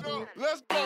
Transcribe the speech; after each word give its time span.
Let's 0.00 0.62
go. 0.68 0.76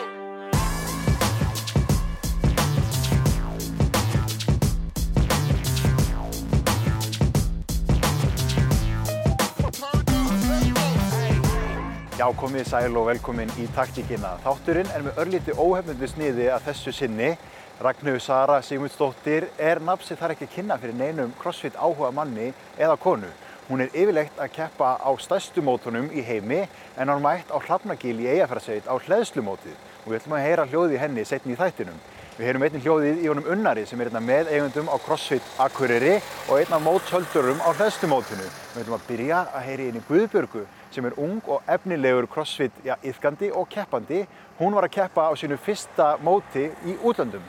Já, 12.15 12.31
komið 12.31 12.67
sæl 12.67 12.95
og 12.95 13.07
velkomin 13.07 13.51
í 13.59 13.67
taktíkina. 13.75 14.33
Þátturinn 14.43 14.91
er 14.91 15.03
með 15.05 15.23
örlíti 15.23 15.55
óhefnundu 15.55 16.07
sniði 16.11 16.49
að 16.51 16.67
þessu 16.67 16.95
sinni. 16.95 17.31
Ragnhjóður 17.79 18.23
Sara 18.23 18.59
Sigmundsdóttir 18.63 19.47
er 19.59 19.79
nafnsið 19.83 20.19
þar 20.19 20.35
ekki 20.35 20.49
að 20.49 20.53
kynna 20.57 20.79
fyrir 20.81 20.99
neinum 20.99 21.35
crossfit 21.39 21.79
áhuga 21.79 22.11
manni 22.15 22.51
eða 22.79 22.99
konu. 22.99 23.31
Hún 23.65 23.81
er 23.81 23.89
yfirlegt 23.97 24.37
að 24.37 24.51
keppa 24.53 24.91
á 25.01 25.09
stærstu 25.17 25.63
mótunum 25.65 26.11
í 26.13 26.21
heimi 26.21 26.59
en 27.01 27.09
hann 27.09 27.23
mætt 27.23 27.49
á 27.49 27.57
Hrafnagil 27.57 28.19
í 28.21 28.27
Eyjafjörðsveit 28.35 28.85
á 28.85 28.93
hleðslumótið 28.93 29.73
og 30.03 30.11
við 30.11 30.17
ætlum 30.19 30.35
að 30.37 30.43
heyra 30.45 30.65
hljóði 30.69 30.93
í 30.93 30.99
henni 31.01 31.23
setni 31.25 31.55
í 31.55 31.57
þættinum. 31.57 31.97
Við 32.37 32.45
heyrum 32.45 32.65
einnig 32.67 32.85
hljóðið 32.85 33.23
í 33.23 33.31
honum 33.31 33.49
Unnari 33.55 33.87
sem 33.89 34.03
er 34.03 34.11
einna 34.11 34.21
með 34.21 34.51
eigundum 34.53 34.91
á 34.93 35.01
CrossFit 35.01 35.47
Akureyri 35.65 36.19
og 36.45 36.59
einn 36.59 36.75
af 36.77 36.83
mótshöldurum 36.85 37.63
á 37.65 37.69
hleðslumótinu. 37.71 38.45
Við 38.75 38.83
ætlum 38.83 38.97
að 38.99 39.07
byrja 39.09 39.41
að 39.49 39.65
heyri 39.71 39.89
inn 39.89 39.97
í 39.97 40.03
Guðbjörgu 40.11 40.65
sem 40.93 41.09
er 41.09 41.17
ung 41.25 41.41
og 41.49 41.73
efnilegur 41.77 42.29
CrossFit 42.29 42.85
ja, 42.85 42.99
yfgandi 43.01 43.49
og 43.49 43.65
keppandi. 43.71 44.27
Hún 44.59 44.77
var 44.77 44.85
að 44.85 44.93
keppa 44.99 45.25
á 45.25 45.33
sínu 45.33 45.57
fyrsta 45.57 46.11
móti 46.21 46.67
í 46.85 46.99
útlöndum. 47.01 47.41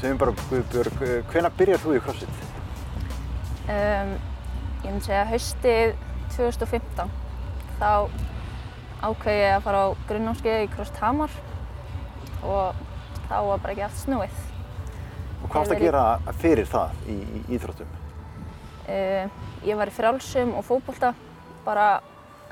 Segjum 0.00 0.18
bara 0.18 0.34
Guðbjörg, 0.50 1.06
hvenær 1.30 1.54
byrjar 1.62 1.84
þú 1.84 1.94
í 2.00 2.02
CrossFit? 2.02 2.45
Um, 3.66 4.12
ég 4.84 4.92
myndi 4.92 5.08
segja 5.08 5.24
haustið 5.26 5.94
2015 6.36 7.08
þá 7.80 7.88
ákveði 9.02 9.40
ég 9.40 9.54
að 9.56 9.64
fara 9.64 9.80
á 9.82 9.86
grunnnámskeið 10.06 10.64
í 10.64 10.68
Krost 10.70 11.00
Hamar 11.02 11.32
og 12.46 12.76
þá 13.26 13.34
var 13.48 13.64
bara 13.64 13.72
ekki 13.72 13.84
allt 13.88 13.98
snúið. 13.98 14.36
Og 15.42 15.48
hvað 15.50 15.56
varst 15.58 15.74
að 15.74 15.82
gera 15.82 16.04
fyrir 16.38 16.70
það 16.70 17.00
í, 17.10 17.16
í 17.18 17.40
íþróttum? 17.56 17.90
Uh, 18.86 19.26
ég 19.66 19.80
var 19.80 19.90
í 19.90 19.94
frjálsum 19.96 20.54
og 20.60 20.66
fótbolta 20.68 21.10
bara 21.66 21.88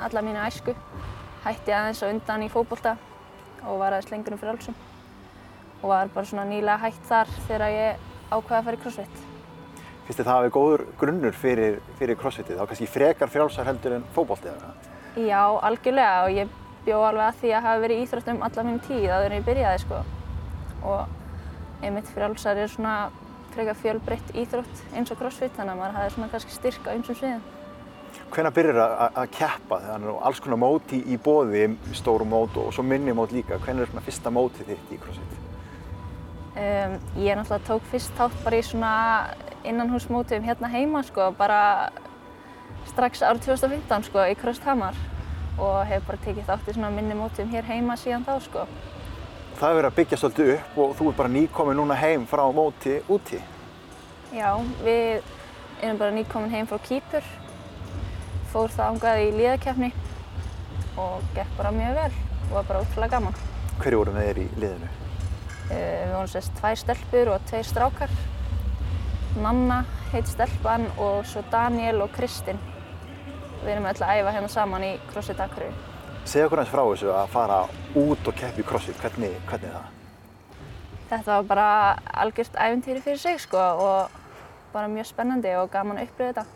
alla 0.02 0.24
mínu 0.26 0.42
æsku. 0.48 0.74
Hætti 1.44 1.76
aðeins 1.76 2.02
á 2.02 2.10
undan 2.10 2.42
í 2.42 2.50
fótbolta 2.50 2.96
og 3.62 3.78
var 3.78 3.94
aðeins 3.94 4.10
lengur 4.10 4.34
um 4.34 4.42
frjálsum 4.42 4.74
og 5.84 5.86
var 5.92 6.10
bara 6.10 6.26
svona 6.26 6.48
nýlega 6.50 6.80
hætt 6.88 7.06
þar 7.06 7.32
þegar 7.46 7.76
ég 7.76 8.10
ákveði 8.32 8.58
að 8.58 8.66
fara 8.66 8.80
í 8.80 8.82
crossfit. 8.82 9.23
Fyrst 10.04 10.20
þið 10.20 10.26
það 10.28 10.36
hafi 10.36 10.52
góður 10.52 10.82
grunnur 11.00 11.36
fyrir, 11.38 11.78
fyrir 11.96 12.18
crossfitið, 12.20 12.58
þá 12.60 12.68
kannski 12.68 12.90
frekar 12.92 13.30
frjálsar 13.32 13.68
heldur 13.70 13.96
en 13.96 14.04
fótbolti 14.12 14.50
eða 14.50 14.60
hvað? 14.60 14.90
Já, 15.24 15.42
algjörlega 15.64 16.16
og 16.26 16.34
ég 16.34 16.54
bjó 16.84 16.98
alveg 17.06 17.24
að 17.24 17.38
því 17.40 17.52
að 17.54 17.64
hafa 17.64 17.82
verið 17.84 18.00
í 18.00 18.04
íþróttum 18.04 18.42
alla 18.44 18.64
mín 18.66 18.80
tíð 18.84 19.06
áður 19.08 19.30
en 19.30 19.38
ég 19.38 19.46
byrjaði 19.46 19.82
sko. 19.84 20.00
Og 20.84 21.84
einmitt 21.86 22.10
frjálsar 22.12 22.60
er 22.60 22.72
svona 22.72 22.96
frekar 23.54 23.78
fjölbreytt 23.80 24.34
íþrótt 24.36 24.82
eins 24.92 25.12
og 25.14 25.20
crossfit 25.20 25.54
þannig 25.56 25.76
að 25.76 25.80
maður 25.80 25.96
hafi 26.00 26.14
svona 26.16 26.30
kannski 26.34 26.56
styrk 26.58 26.88
á 26.90 26.92
einsum 26.92 27.18
sviðum. 27.18 27.46
Hvenær 28.34 28.54
byrjar 28.54 28.80
að, 28.82 29.16
að 29.22 29.32
keppa? 29.38 29.80
Þannig 29.86 30.10
að 30.10 30.20
alls 30.28 30.42
konar 30.42 30.60
móti 30.60 31.00
í 31.10 31.16
bóði, 31.22 31.64
stóru 31.96 32.26
mót 32.28 32.58
og 32.60 32.70
svo 32.74 32.84
minni 32.86 33.14
mót 33.16 33.32
líka. 33.34 33.58
Hvenær 33.62 33.86
er 33.86 33.90
svona 33.90 34.04
fyrsta 34.04 34.32
mótið 34.34 34.74
þitt 34.74 34.92
í 34.94 35.00
crossfit? 35.02 35.40
Um, 36.54 36.98
ég 37.18 37.34
náttúrulega 37.34 37.66
tók 37.66 37.86
fyrst 37.90 38.14
þátt 38.18 38.36
bara 38.44 38.60
í 38.60 38.66
svona 38.66 38.92
innanhúsmótum 39.64 40.44
hérna 40.44 40.68
heima 40.72 41.02
sko, 41.02 41.30
bara 41.38 41.90
strax 42.90 43.22
árið 43.24 43.48
2015 43.48 44.08
sko, 44.10 44.24
í 44.28 44.36
Krost 44.38 44.64
Hamar 44.68 44.96
og 45.58 45.84
hef 45.88 46.04
bara 46.08 46.20
tekið 46.24 46.48
þátt 46.48 46.68
í 46.68 46.74
svona 46.76 46.90
minni 46.94 47.16
mótum 47.18 47.50
hér 47.52 47.66
heima 47.68 47.96
síðan 47.98 48.26
þá 48.26 48.34
sko. 48.44 48.66
Það 49.54 49.68
hefur 49.68 49.78
verið 49.78 49.90
að 49.90 49.98
byggja 50.00 50.18
svolítið 50.18 50.52
upp 50.56 50.78
og 50.82 50.96
þú 50.98 51.08
er 51.08 51.16
bara 51.20 51.32
nýkomin 51.36 51.78
núna 51.78 51.98
heim 51.98 52.26
frá 52.26 52.42
móti 52.52 52.98
úti. 53.08 53.38
Já, 54.34 54.50
við 54.82 55.22
erum 55.80 56.00
bara 56.00 56.16
nýkomin 56.16 56.50
heim 56.50 56.66
frá 56.66 56.80
Kýpur, 56.82 57.30
fór 58.50 58.74
það 58.74 58.90
ángað 58.90 59.22
í 59.22 59.30
liðakefni 59.38 59.92
og 60.98 61.22
gekk 61.36 61.56
bara 61.58 61.74
mjög 61.74 61.98
vel 62.00 62.10
og 62.50 62.52
var 62.58 62.68
bara 62.68 62.82
ótrúlega 62.82 63.14
gaman. 63.16 63.40
Hverju 63.78 64.02
voru 64.02 64.14
með 64.14 64.28
þér 64.28 64.42
í 64.42 64.46
liðinu? 64.58 64.92
Uh, 65.64 65.72
við 65.72 66.12
vorum 66.12 66.30
sérst 66.34 66.54
tvær 66.58 66.80
stelpur 66.82 67.30
og 67.34 67.46
tveir 67.48 67.70
strákar. 67.70 68.18
Nanna 69.34 69.80
heit 70.12 70.28
stelpan 70.30 70.84
og 70.98 71.24
svo 71.26 71.42
Daniel 71.50 72.04
og 72.04 72.12
Kristinn. 72.14 72.60
Við 73.64 73.72
erum 73.72 73.88
öll 73.90 73.98
að 73.98 74.20
æfa 74.20 74.34
hérna 74.36 74.50
saman 74.52 74.84
í 74.86 74.92
CrossFit 75.08 75.40
Akureyri. 75.42 75.74
Segja 76.24 76.46
okkur 76.46 76.62
eins 76.62 76.70
frá 76.70 76.82
þessu 76.86 77.10
að 77.10 77.32
fara 77.32 77.56
út 77.98 78.30
og 78.30 78.38
keppi 78.38 78.62
í 78.62 78.68
CrossFit, 78.68 79.00
hvernig, 79.02 79.34
hvernig 79.48 79.72
er 79.72 79.74
það? 79.74 79.90
Þetta 81.10 81.32
var 81.32 81.48
bara 81.50 81.66
algjört 82.22 82.60
æfintýri 82.62 83.02
fyrir 83.02 83.20
sig 83.24 83.42
sko 83.42 83.58
og 83.58 84.14
bara 84.72 84.92
mjög 84.92 85.10
spennandi 85.10 85.56
og 85.58 85.68
gaman 85.74 85.98
að 85.98 86.08
upplifa 86.08 86.30
þetta. 86.30 86.46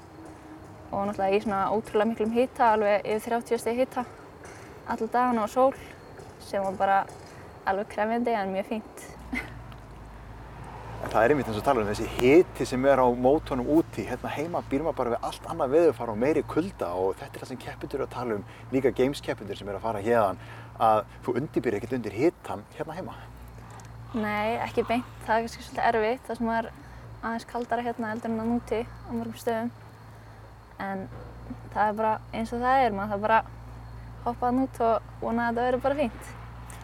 Og 0.92 1.04
náttúrulega 1.10 1.34
í 1.36 1.44
svona 1.44 1.60
ótrúlega 1.74 2.10
miklum 2.12 2.34
hita, 2.38 2.72
alveg 2.76 3.10
yfir 3.16 3.40
30 3.42 3.62
steg 3.64 3.82
hita, 3.82 4.06
allar 4.86 5.14
dagana 5.18 5.44
og 5.44 5.52
sól 5.52 5.74
sem 6.46 6.62
var 6.62 6.78
bara 6.78 7.04
alveg 7.66 7.90
krefjandi 7.90 8.38
en 8.38 8.54
mjög 8.54 8.70
fínt. 8.70 9.08
Það 11.08 11.24
er 11.24 11.32
einmitt 11.32 11.46
eins 11.48 11.56
og 11.56 11.64
tala 11.64 11.80
um 11.80 11.86
þessi 11.88 12.06
hiti 12.18 12.64
sem 12.68 12.82
er 12.84 13.00
á 13.00 13.08
mótunum 13.08 13.68
úti. 13.78 14.02
Hérna 14.04 14.28
heima 14.28 14.60
býr 14.68 14.82
maður 14.84 14.96
bara 14.98 15.12
við 15.14 15.22
allt 15.24 15.46
annað 15.48 15.70
veðurfar 15.72 16.12
og 16.12 16.18
meiri 16.20 16.42
kulda 16.44 16.90
og 17.00 17.14
þetta 17.16 17.38
er 17.38 17.44
það 17.44 17.48
sem 17.48 17.60
keppindur 17.62 17.96
eru 17.98 18.04
að 18.04 18.12
tala 18.12 18.36
um, 18.36 18.42
líka 18.74 18.92
games 18.98 19.22
keppindur 19.24 19.56
sem 19.56 19.70
eru 19.72 19.80
að 19.80 19.86
fara 19.86 20.02
hérðan, 20.04 20.42
að 20.76 21.00
þú 21.24 21.34
undirbýr 21.40 21.78
ekkert 21.78 21.96
undir 21.96 22.18
hitan 22.18 22.66
hérna 22.76 22.98
heima. 22.98 23.16
Nei, 24.20 24.58
ekki 24.66 24.84
beint. 24.90 25.08
Það 25.24 25.34
er 25.34 25.46
kannski 25.46 25.64
svolítið 25.64 25.88
erfitt 25.88 26.28
þar 26.28 26.40
sem 26.42 26.52
er 26.58 26.70
aðeins 27.22 27.50
kaldara 27.54 27.86
hérna 27.88 28.12
eldur 28.12 28.34
en 28.34 28.42
að 28.44 28.52
núti 28.52 28.84
á 28.84 29.10
mörgum 29.10 29.40
stöðum. 29.40 29.70
En 30.90 31.06
það 31.72 31.84
er 31.86 32.00
bara 32.02 32.16
eins 32.34 32.52
og 32.52 32.66
það 32.66 32.84
er, 32.84 32.98
maður 32.98 33.14
þarf 33.14 33.24
bara 33.24 33.40
að 33.46 34.28
hoppa 34.28 34.52
að 34.52 34.60
nút 34.60 34.82
og 34.84 35.14
vona 35.24 35.48
að 35.48 35.56
þetta 35.56 35.70
verður 35.70 35.88
bara 35.88 36.02
fínt. 36.04 36.37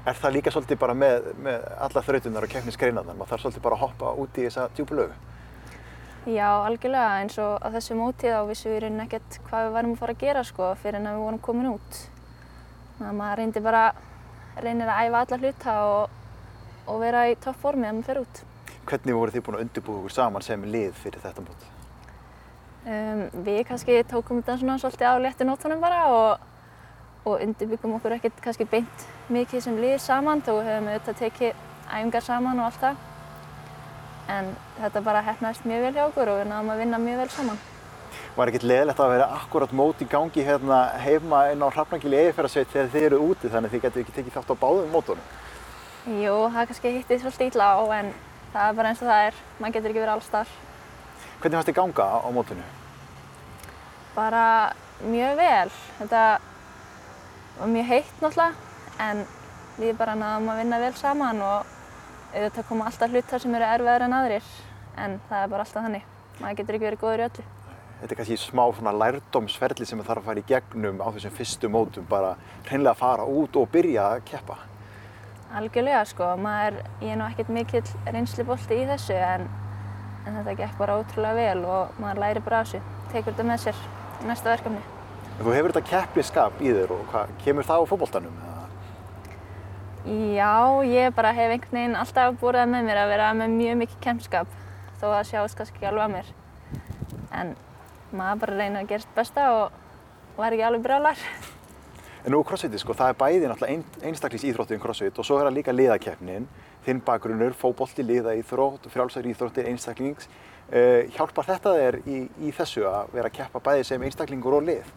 Er 0.04 0.16
það 0.20 0.34
líka 0.36 0.52
svolítið 0.52 0.78
bara 0.82 0.94
með, 0.96 1.30
með 1.40 1.62
alla 1.86 2.00
þrautunar 2.04 2.44
og 2.44 2.50
keppnisgreinarnar? 2.52 3.16
Maður 3.16 3.30
þarf 3.30 3.44
svolítið 3.46 3.62
bara 3.64 3.76
að 3.78 3.84
hoppa 3.86 4.10
út 4.20 4.36
í 4.36 4.42
þessa 4.44 4.66
djúpu 4.76 4.98
lögu? 4.98 5.14
Já, 6.28 6.48
algjörlega. 6.64 7.20
eins 7.20 7.38
og 7.40 7.54
á 7.60 7.68
þessu 7.72 7.96
móti 7.96 8.28
þá 8.28 8.42
vissum 8.48 8.72
við 8.72 8.76
í 8.76 8.82
rauninni 8.84 9.04
ekkert 9.06 9.38
hvað 9.48 9.64
við 9.64 9.74
varum 9.78 9.94
að 9.94 10.02
fara 10.02 10.16
að 10.16 10.24
gera 10.24 10.44
sko 10.44 10.68
fyrir 10.82 10.98
en 11.00 11.08
að 11.08 11.16
við 11.16 11.24
vorum 11.24 11.40
komin 11.48 11.70
út. 11.72 12.00
Þannig 12.98 13.08
að 13.10 13.18
maður 13.18 13.40
reyndi 13.40 13.62
bara, 13.64 13.82
reynir 14.66 14.92
að 14.92 15.00
æfa 15.08 15.22
alla 15.24 15.38
hluta 15.40 15.76
og, 15.88 16.20
og 16.84 17.00
vera 17.00 17.26
í 17.28 17.36
topp 17.44 17.60
formi 17.64 17.88
að 17.88 17.96
maður 17.98 18.08
fer 18.10 18.22
út. 18.26 18.42
Hvernig 18.84 19.18
voru 19.20 19.34
þið 19.34 19.44
búin 19.46 19.56
að 19.56 19.64
undirbúa 19.64 20.00
ykkur 20.02 20.16
saman 20.20 20.44
sem 20.44 20.66
lið 20.68 20.96
fyrir 21.00 21.24
þetta 21.24 21.44
mót? 21.48 21.68
Um, 22.84 23.22
við 23.46 23.62
kannski 23.70 24.02
tókum 24.04 24.42
þetta 24.42 24.58
svona 24.60 24.80
svolítið 24.80 25.08
á 25.08 25.16
léttu 25.24 25.48
nótunum 25.48 25.80
bara 25.80 26.02
og, 26.12 26.48
og 27.24 27.40
undirbyggum 27.40 27.96
okkur 27.98 28.16
ekkert 28.18 28.40
kannski 28.44 28.66
beint 28.68 29.04
mikið 29.32 29.62
sem 29.64 29.76
lið 29.80 29.96
saman 30.04 30.42
þó 30.44 30.58
hefum 30.60 30.88
við 30.88 30.96
auðvitað 30.96 31.20
tekið 31.22 31.62
æfingar 31.88 32.24
saman 32.24 32.60
og 32.60 32.66
allt 32.68 32.82
það. 32.82 32.98
En 34.34 34.50
þetta 34.80 35.04
bara 35.04 35.22
hefnaðist 35.24 35.68
mjög 35.68 35.86
vel 35.86 35.94
hjá 35.96 36.04
okkur 36.08 36.32
og 36.32 36.42
við 36.42 36.50
náðum 36.50 36.74
að 36.74 36.82
vinna 36.84 37.00
mjög 37.00 37.22
vel 37.22 37.30
saman. 37.32 37.62
Var 38.34 38.50
ekkert 38.50 38.66
leðilegt 38.66 39.00
að 39.00 39.12
vera 39.14 39.30
akkurat 39.38 39.72
mót 39.72 40.02
í 40.02 40.08
gangi 40.10 40.44
hérna 40.44 40.78
heima 41.02 41.40
inn 41.52 41.64
á 41.64 41.68
Hrafnagili 41.70 42.20
Eifjörðarsveit 42.20 42.70
þegar 42.72 42.92
þið 42.92 43.08
eru 43.08 43.20
úti 43.28 43.50
þannig 43.50 43.70
að 43.70 43.74
þið 43.74 43.84
getur 43.84 44.04
ekki 44.04 44.14
tekið 44.18 44.36
þátt 44.36 44.52
á 44.52 44.62
báðum 44.62 44.94
mótunum? 44.94 45.28
Jú, 46.04 46.38
það 46.52 46.70
kannski 46.70 46.94
hitti 46.96 47.20
svolítið 47.22 47.52
illa 47.52 47.68
á 47.78 47.82
en 47.98 48.10
það 48.52 48.68
er 48.68 48.78
bara 48.78 48.90
eins 48.90 49.02
og 49.04 49.10
það 49.10 49.28
er. 49.28 49.38
Maður 49.58 49.76
getur 49.76 49.92
ekki 49.92 50.02
verið 50.02 50.14
alls 50.14 50.32
þar. 50.32 50.56
Hvernig 51.40 51.58
fannst 51.58 51.70
þið 51.70 51.78
ganga 51.78 52.08
á, 52.10 52.16
á 52.20 52.28
mótunu? 52.34 52.66
Bara 54.14 54.44
mjög 55.04 55.38
vel. 55.38 55.70
Þetta 56.00 56.24
var 57.58 57.70
mjög 57.70 57.90
heitt 57.90 58.20
náttúrulega 58.22 58.54
en 59.08 59.24
við 59.78 59.96
bara 59.98 60.14
náðum 60.18 60.52
að 60.52 60.60
vinna 60.62 60.78
vel 60.82 60.92
saman 60.98 61.42
og 61.42 61.72
auðvitað 62.34 62.68
koma 62.68 62.86
alltaf 62.90 63.12
hlutar 63.14 63.42
sem 63.42 63.54
eru 63.54 63.66
erfiðar 63.68 64.06
en 64.06 64.16
aðrir 64.18 64.48
en 64.98 65.18
það 65.28 65.42
er 65.42 65.52
bara 65.52 65.66
alltaf 65.66 65.82
þannig. 65.86 66.06
Maður 66.40 66.58
getur 66.60 66.78
ekki 66.78 66.88
verið 66.88 67.02
góður 67.02 67.22
í 67.22 67.26
öllu. 67.28 67.44
Þetta 68.00 68.14
er 68.14 68.18
kannski 68.18 68.38
smá 68.42 68.62
svona 68.74 68.92
lærdómsferli 69.00 69.86
sem 69.86 70.00
það 70.00 70.08
þarf 70.10 70.22
að 70.22 70.28
fara 70.28 70.42
í 70.42 70.46
gegnum 70.48 71.02
á 71.02 71.08
þessum 71.14 71.34
fyrstu 71.38 71.70
mótum, 71.70 72.06
bara 72.10 72.34
hreinlega 72.66 72.98
fara 72.98 73.26
út 73.26 73.58
og 73.60 73.70
byrja 73.72 74.08
að 74.16 74.24
keppa. 74.30 74.58
Algjörlega 75.54 76.02
sko, 76.10 76.32
maður, 76.42 76.80
ég 77.00 77.14
er 77.14 77.20
nú 77.20 77.28
ekkert 77.28 77.52
mikill 77.54 77.84
reynslibolti 78.10 78.80
í 78.82 78.88
þessu 78.90 79.14
en, 79.14 79.46
en 80.26 80.40
þetta 80.40 80.56
gekk 80.58 80.80
bara 80.80 80.98
ótrúlega 80.98 81.38
vel 81.38 81.68
og 81.70 82.02
maður 82.02 82.24
læri 82.24 82.44
bara 82.44 82.64
af 82.64 82.72
þessu, 82.72 82.82
tekur 83.14 83.30
þetta 83.30 83.48
með 83.52 83.64
sér 83.68 83.80
í 84.24 84.28
næsta 84.28 84.50
verkefni. 84.50 84.82
Þú 85.34 85.50
hefur 85.50 85.72
þetta 85.74 85.88
keppniskap 85.90 86.60
í 86.62 86.70
þér 86.70 86.92
og 86.94 87.06
hvað, 87.10 87.30
kemur 87.42 87.66
það 87.66 87.80
á 87.82 87.90
fótboltanum? 87.90 88.34
Já, 90.04 90.84
ég 90.86 91.14
bara 91.16 91.32
hef 91.34 91.50
einhvern 91.50 91.74
veginn 91.74 91.96
alltaf 91.98 92.36
búið 92.38 92.60
með 92.70 92.86
mér 92.86 93.00
að 93.00 93.10
vera 93.10 93.30
með 93.34 93.54
mjög 93.56 93.78
mikið 93.80 94.02
kempskap 94.04 94.52
þó 95.00 95.06
að 95.08 95.14
það 95.14 95.28
sjáist 95.32 95.58
kannski 95.58 95.80
ekki 95.80 95.88
alveg 95.90 96.04
að 96.04 96.12
mér. 96.12 96.30
En 97.34 97.50
maður 98.14 98.44
bara 98.44 98.56
reynir 98.60 98.82
að 98.84 98.90
gera 98.92 99.02
sitt 99.02 99.16
besta 99.16 99.46
og 99.56 100.38
var 100.38 100.54
ekki 100.54 100.66
alveg 100.68 100.84
brjálar. 100.84 101.24
En 102.24 102.32
nú 102.32 102.40
crossfiti, 102.46 102.78
sko, 102.80 102.94
það 102.94 103.10
er 103.10 103.18
bæði 103.20 103.48
náttúrulega 103.50 103.74
ein, 103.74 103.82
einstaklings 104.06 104.44
íþróttin 104.48 104.80
crossfit 104.80 105.18
og 105.18 105.26
svo 105.26 105.40
er 105.40 105.48
það 105.48 105.56
líka 105.58 105.74
liðakeppnin, 105.74 106.46
þinn 106.86 107.02
bakgrunnur, 107.04 107.56
fóbolti, 107.58 108.06
liða 108.06 108.36
íþrótt, 108.38 108.86
frjálsar 108.92 109.26
íþróttir, 109.28 109.66
einstaklings. 109.72 110.30
Uh, 110.70 111.10
hjálpar 111.12 111.50
þetta 111.50 111.74
þér 111.76 111.98
í, 112.08 112.22
í 112.40 112.52
þessu 112.54 112.86
að 112.88 113.10
vera 113.18 113.28
að 113.28 113.36
keppa 113.42 113.60
bæði 113.66 113.88
sem 113.90 114.06
einstaklingur 114.06 114.56
og 114.60 114.70
lið? 114.70 114.94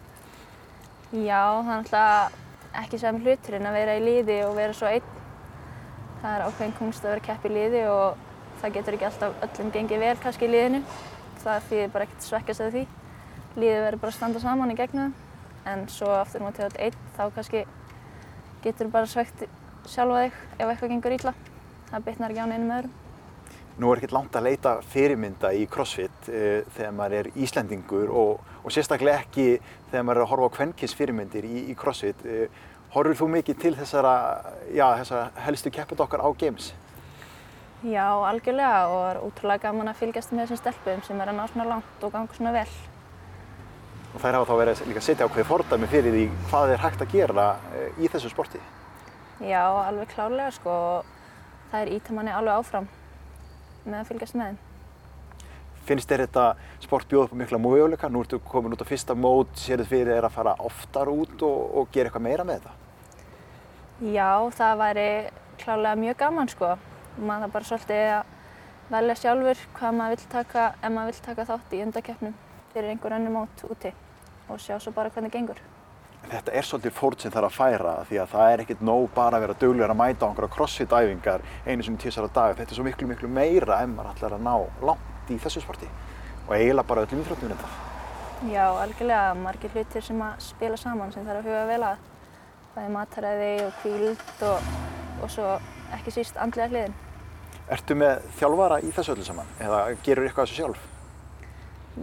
Já, 1.08 1.64
það 1.64 1.70
er 1.72 1.78
náttúrulega 1.80 2.80
ekki 2.82 2.98
sem 3.00 3.18
hluturinn 3.22 3.68
að 3.70 3.76
vera 3.78 3.92
í 3.96 4.00
liði 4.02 4.34
og 4.44 4.58
vera 4.58 4.74
svo 4.76 4.90
einn. 4.90 5.14
Það 6.20 6.34
er 6.34 6.44
ákveðin 6.44 6.74
kunst 6.76 7.00
að 7.06 7.14
vera 7.14 7.22
að 7.22 7.28
keppa 7.30 7.48
í 7.48 7.54
liði 7.54 7.84
og 7.88 8.26
það 8.60 8.74
getur 8.74 8.96
ekki 8.98 9.06
alltaf 9.08 9.46
öllum 9.46 9.70
gengið 9.72 10.04
vel 10.04 10.18
kannski 10.20 10.44
í 10.44 10.52
liðinu. 10.52 10.82
Það 11.40 11.64
þýðir 11.70 11.90
bara 11.94 12.08
ekkert 12.08 12.28
svekkast 12.28 12.66
af 12.66 12.76
því. 12.76 12.84
Liðið 13.56 13.82
verður 13.86 14.02
bara 14.04 14.12
að 14.12 14.18
standa 14.18 14.44
saman 14.44 14.74
í 14.74 14.78
gegnum 14.82 15.16
það 15.16 15.72
en 15.72 15.88
svo 15.92 16.12
aftur 16.18 16.44
á 16.44 16.46
móti 16.46 16.68
einn 16.68 17.02
þá 17.16 17.24
kannski 17.38 17.64
getur 18.64 18.92
bara 18.92 19.08
svegt 19.08 19.48
sjálfa 19.88 20.26
þig 20.26 20.40
ef 20.58 20.68
eitthvað 20.68 20.92
gengur 20.92 21.16
ítla. 21.16 21.36
Það 21.88 22.08
bitnar 22.10 22.34
ekki 22.36 22.44
á 22.44 22.50
neinum 22.52 22.74
öðrum. 22.82 23.07
Nú 23.78 23.92
er 23.92 24.00
ekkert 24.00 24.14
langt 24.16 24.34
að 24.34 24.48
leita 24.48 24.70
fyrirmynda 24.90 25.52
í 25.54 25.68
crossfit 25.70 26.26
uh, 26.32 26.64
þegar 26.74 26.94
maður 26.98 27.20
er 27.20 27.28
Íslendingur 27.38 28.10
og, 28.10 28.40
og 28.64 28.74
sérstaklega 28.74 29.22
ekki 29.22 29.60
þegar 29.92 30.08
maður 30.08 30.18
er 30.18 30.24
að 30.24 30.32
horfa 30.32 30.48
á 30.50 30.56
kvenkins 30.56 30.94
fyrirmyndir 30.98 31.46
í, 31.46 31.60
í 31.70 31.76
crossfit. 31.78 32.24
Uh, 32.26 32.66
horfur 32.90 33.20
þú 33.20 33.28
mikið 33.36 33.62
til 33.62 33.72
þessara, 33.78 34.16
já, 34.74 34.82
þessara 34.98 35.44
helstu 35.44 35.70
keppet 35.78 36.02
okkar 36.02 36.26
á 36.26 36.28
Games? 36.40 36.72
Já, 37.86 38.02
algjörlega 38.26 38.82
og 38.90 38.98
það 38.98 39.12
er 39.12 39.22
útrúlega 39.28 39.66
gaman 39.68 39.92
að 39.92 40.02
fylgjast 40.02 40.34
með 40.34 40.48
þessum 40.48 40.62
stelpum 40.64 41.02
sem 41.06 41.22
er 41.22 41.30
að 41.30 41.38
ná 41.38 41.44
svona 41.46 41.70
langt 41.70 42.06
og 42.08 42.14
ganga 42.16 42.34
svona 42.34 42.54
vel. 42.58 42.68
Og 44.08 44.20
þær 44.24 44.40
hafa 44.40 44.48
þá 44.48 44.62
verið 44.64 44.86
líka 44.88 45.04
að 45.04 45.06
setja 45.12 45.28
ákveði 45.28 45.50
fordæmi 45.52 45.94
fyrir 45.94 46.16
því 46.16 46.28
hvað 46.48 46.74
er 46.74 46.82
hægt 46.82 47.04
að 47.04 47.14
gera 47.14 47.48
eh, 47.78 47.90
í 48.02 48.10
þessu 48.10 48.34
sporti? 48.34 48.62
Já, 49.38 49.62
alveg 49.62 50.10
klárlega 50.16 50.50
sko. 50.58 50.72
Það 51.70 51.84
er 51.84 51.98
íta 52.00 52.16
manni 52.16 52.34
alveg 52.34 52.58
áfram 52.58 52.88
með 53.88 54.02
að 54.02 54.10
fylgjast 54.12 54.38
með 54.38 54.50
þeim. 54.50 54.58
Finnst 55.88 56.10
þér 56.10 56.24
þetta 56.26 56.44
sport 56.84 57.08
bjóð 57.08 57.22
upp 57.24 57.32
á 57.32 57.40
mikla 57.40 57.60
möguleika? 57.64 58.10
Nú 58.12 58.20
ertu 58.24 58.40
komin 58.44 58.74
út 58.76 58.82
á 58.84 58.90
fyrsta 58.90 59.16
mót, 59.16 59.54
sér 59.56 59.80
þið 59.80 59.92
fyrir 59.92 60.10
þér 60.18 60.28
að 60.28 60.34
fara 60.36 60.56
oftar 60.68 61.08
út 61.08 61.44
og, 61.48 61.60
og 61.80 61.88
gera 61.94 62.10
eitthvað 62.10 62.26
meira 62.26 62.44
með 62.44 62.60
þetta? 62.60 62.74
Já, 64.12 64.32
það 64.58 64.74
væri 64.82 65.06
klárlega 65.62 66.02
mjög 66.02 66.20
gaman 66.20 66.52
sko. 66.52 66.74
Maður 67.18 67.46
það 67.46 67.54
bara 67.56 67.70
svolítið 67.70 68.10
að 68.18 68.36
velja 68.92 69.16
sjálfur 69.22 69.64
hvað 69.78 69.96
maður 69.96 70.14
vill 70.14 70.28
taka, 70.36 70.68
ef 70.82 70.92
maður 70.92 71.10
vill 71.10 71.24
taka 71.30 71.48
þátt 71.48 71.74
í 71.74 71.82
undakeppnum 71.86 72.36
fyrir 72.74 72.92
einhver 72.92 73.16
önnu 73.16 73.32
mót 73.32 73.64
úti 73.68 73.92
og 74.48 74.60
sjá 74.62 74.76
svo 74.78 74.92
bara 74.96 75.10
hvernig 75.12 75.32
gengur. 75.32 75.60
Þetta 76.28 76.52
er 76.52 76.66
svolítið 76.66 76.92
fórn 76.92 77.20
sem 77.22 77.32
þarf 77.32 77.48
að 77.48 77.56
færa 77.56 77.92
því 78.08 78.18
að 78.20 78.32
það 78.32 78.50
er 78.52 78.62
ekkert 78.64 78.80
nóg 78.84 79.04
bara 79.14 79.38
að 79.38 79.44
vera 79.46 79.54
duglegar 79.62 79.92
að 79.94 80.00
mæta 80.00 80.26
á 80.26 80.28
einhverja 80.28 80.54
crossfit-æfingar 80.56 81.44
einu 81.64 81.86
sem 81.86 81.96
tísar 81.96 82.26
á 82.26 82.30
dag. 82.34 82.56
Þetta 82.58 82.74
er 82.74 82.76
svo 82.76 82.84
miklu, 82.84 83.08
miklu 83.08 83.30
meira 83.32 83.78
ef 83.80 83.88
maður 83.92 84.10
ætlar 84.12 84.36
að 84.36 84.44
ná 84.44 84.54
langt 84.90 85.32
í 85.32 85.38
þessu 85.40 85.62
sporti 85.64 85.88
og 86.48 86.52
eiginlega 86.56 86.88
bara 86.90 87.04
öllum 87.06 87.22
íþróttum 87.22 87.54
þetta. 87.54 87.70
Já, 88.52 88.66
algjörlega 88.82 89.32
margir 89.40 89.72
hlutir 89.74 90.04
sem 90.04 90.20
að 90.22 90.44
spila 90.44 90.76
saman 90.78 91.14
sem 91.14 91.24
þarf 91.26 91.40
að 91.40 91.48
huga 91.48 91.64
vel 91.70 91.80
að. 91.88 92.04
Það 92.74 92.84
er 92.84 92.92
mataræði 92.94 93.48
og 93.64 93.80
kvíld 93.80 94.44
og, 94.50 94.68
og 95.24 95.32
svo 95.32 95.48
ekki 95.96 96.14
síst 96.14 96.36
andlega 96.38 96.68
hliðin. 96.74 96.98
Ertu 97.72 97.96
með 97.98 98.28
þjálfara 98.38 98.78
í 98.84 98.92
þessu 98.94 99.14
öllu 99.16 99.24
saman 99.26 99.48
eða 99.64 99.80
gerur 100.04 100.28
eitthvað 100.28 100.46
þessu 100.48 100.60
sjálf? 100.60 100.84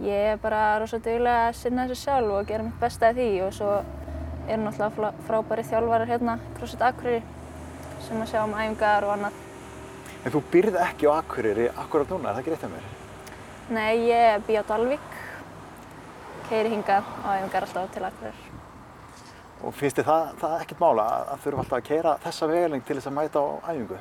Ég 0.04 0.32
er 0.34 0.42
bara 0.42 0.76
rosalega 0.82 1.14
duglega 1.14 1.46
að 1.46 1.56
sinna 1.62 1.86
þessu 1.86 2.02
sjálf 2.02 2.34
og 2.36 2.50
gera 2.50 2.66
mitt 2.66 2.76
besta 2.82 3.10
í 3.14 3.16
því 3.16 3.30
og 3.46 3.54
svo 3.56 3.70
eru 4.48 4.62
náttúrulega 4.62 5.26
frábæri 5.26 5.64
þjálfarar 5.66 6.10
hérna, 6.10 6.38
CrossFit 6.56 6.82
Akureyri, 6.86 7.22
sem 8.06 8.20
að 8.22 8.30
sjá 8.30 8.42
um 8.44 8.54
æfingar 8.54 9.06
og 9.06 9.14
annað. 9.16 9.38
En 10.22 10.34
þú 10.34 10.42
byrði 10.52 10.82
ekki 10.84 11.08
á 11.10 11.12
Akureyri 11.16 11.68
akkurat 11.72 12.12
núna, 12.12 12.30
er 12.30 12.36
það 12.36 12.42
ekki 12.42 12.54
rétt 12.54 12.66
af 12.66 12.74
mér? 12.74 12.90
Nei, 13.76 13.94
ég 14.06 14.44
bý 14.46 14.58
á 14.58 14.62
Dalvík, 14.68 15.08
keiri 16.50 16.74
hingað 16.74 17.08
á 17.26 17.28
æfingar 17.38 17.66
alltaf 17.66 17.90
til 17.94 18.04
Akureyri. 18.06 18.52
Og 19.64 19.74
finnst 19.74 19.98
þið 19.98 20.10
það, 20.10 20.30
það 20.42 20.54
ekkert 20.60 20.84
mála 20.84 21.08
að 21.32 21.42
þurfa 21.46 21.64
alltaf 21.64 21.78
að 21.80 21.88
keira 21.88 22.14
þessa 22.26 22.50
vegaling 22.52 22.86
til 22.86 22.98
þess 22.98 23.10
að 23.10 23.16
mæta 23.16 23.42
á 23.42 23.46
æfingu? 23.72 24.00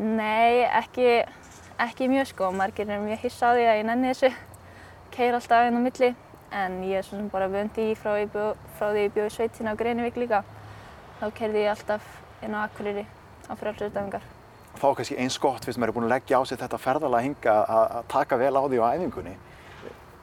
Nei, 0.00 0.64
ekki, 0.78 1.08
ekki 1.82 2.08
mjög 2.08 2.30
sko. 2.30 2.52
Margir 2.54 2.88
er 2.88 3.02
mjög 3.02 3.24
hissa 3.26 3.50
á 3.50 3.56
því 3.58 3.66
að 3.66 3.78
ég 3.80 3.88
nenni 3.88 4.12
þessu 4.14 4.30
keir 5.10 5.36
alltaf 5.36 5.66
inn 5.66 5.76
á 5.76 5.82
milli 5.82 6.12
en 6.52 6.82
ég 6.84 6.98
er 6.98 7.06
svona 7.06 7.30
bara 7.30 7.48
vöndi 7.50 7.90
í 7.92 7.96
frá, 7.98 8.16
bjó, 8.32 8.50
frá 8.78 8.90
því 8.90 9.04
ég 9.06 9.14
bjóði 9.14 9.32
sveitina 9.34 9.74
á 9.74 9.78
Greinivík 9.78 10.18
líka. 10.18 10.42
Þá 11.20 11.26
keirði 11.36 11.64
ég 11.64 11.72
alltaf 11.74 12.06
inn 12.42 12.56
á 12.56 12.64
Akureyri 12.64 13.04
á 13.46 13.52
frjálsöðudafingar. 13.60 14.24
Þá 14.80 14.86
er 14.88 14.96
kannski 14.98 15.18
eins 15.20 15.38
gott 15.42 15.66
fyrst 15.66 15.80
maður 15.80 15.92
er 15.92 15.96
búinn 15.96 16.08
að 16.08 16.14
leggja 16.14 16.40
á 16.40 16.42
sig 16.48 16.60
þetta 16.60 16.80
ferðalega 16.80 17.26
hinga 17.26 17.54
að 17.76 17.96
taka 18.08 18.38
vel 18.40 18.52
á 18.56 18.62
því 18.64 18.80
á 18.80 18.86
æfingunni. 18.94 19.34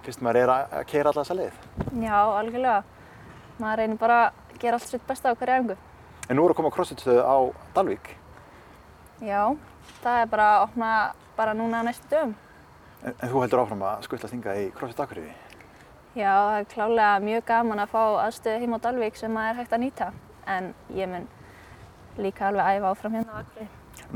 Fyrst 0.05 0.23
maður 0.23 0.41
er 0.41 0.53
að 0.53 0.85
keira 0.87 1.11
alltaf 1.11 1.27
þessa 1.27 1.37
leið. 1.37 1.59
Já, 2.03 2.17
algjörlega. 2.39 2.83
Maður 3.57 3.81
reynir 3.81 3.99
bara 4.01 4.19
að 4.27 4.59
gera 4.61 4.79
allt 4.79 4.89
sitt 4.89 5.07
besta 5.07 5.33
á 5.33 5.37
hverju 5.37 5.57
æfingu. 5.59 5.77
En 6.27 6.39
nú 6.39 6.45
er 6.45 6.53
að 6.53 6.59
koma 6.59 6.71
crossfitstöðu 6.75 7.23
á 7.23 7.37
Dalvík. 7.75 8.13
Já, 9.23 9.43
það 10.03 10.21
er 10.21 10.31
bara 10.31 10.47
að 10.55 10.63
opna 10.67 10.91
bara 11.37 11.53
núna 11.57 11.83
næstu 11.85 12.09
dögum. 12.11 12.35
En, 13.03 13.13
en 13.13 13.29
þú 13.29 13.43
heldur 13.43 13.63
áfram 13.63 13.83
að 13.85 14.07
skuttla 14.07 14.31
stinga 14.31 14.55
í 14.57 14.69
CrossFit 14.75 15.03
Akureyri? 15.05 15.35
Já, 16.17 16.33
það 16.33 16.55
er 16.57 16.63
klálega 16.71 17.17
mjög 17.21 17.43
gaman 17.45 17.79
að 17.83 17.91
fá 17.91 18.03
aðstöðu 18.23 18.61
heim 18.63 18.73
á 18.73 18.79
Dalvík 18.81 19.17
sem 19.19 19.35
maður 19.37 19.51
er 19.51 19.57
hægt 19.59 19.73
að 19.75 19.81
nýta. 19.83 20.05
En 20.49 20.69
ég 20.97 21.11
mun 21.11 21.27
líka 22.17 22.47
alveg 22.47 22.79
æfa 22.79 22.89
áfram 22.89 23.17
hérna 23.19 23.35
á 23.37 23.39
Akureyri. 23.43 23.67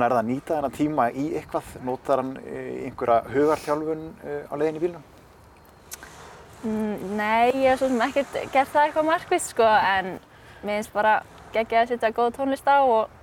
Nærða 0.01 0.21
að 0.23 0.29
nýta 0.31 0.55
þennan 0.55 0.73
tíma 0.79 1.05
í 1.13 1.25
eitthvað? 1.37 1.69
Notar 1.85 2.23
hann 2.23 2.31
í 2.41 2.63
einhverja 2.87 3.19
hugarþjálfun 3.35 4.03
eh, 4.25 4.49
á 4.49 4.53
leiðin 4.57 4.79
í 4.79 4.83
bílunum? 4.85 5.05
Mm, 6.63 7.15
nei, 7.19 7.53
ég 7.61 7.69
hef 7.69 7.83
svo 7.83 7.91
sem 7.91 8.03
ekkert 8.07 8.41
gert 8.55 8.73
það 8.73 8.87
eitthvað 8.87 9.09
markvist 9.11 9.53
sko, 9.53 9.69
en 9.69 10.11
mér 10.63 10.79
finnst 10.79 10.97
bara 10.97 11.15
geggja 11.53 11.83
að 11.83 11.93
setja 11.93 12.13
góð 12.17 12.33
tónlist 12.39 12.65
á 12.65 12.81
og, 12.81 13.13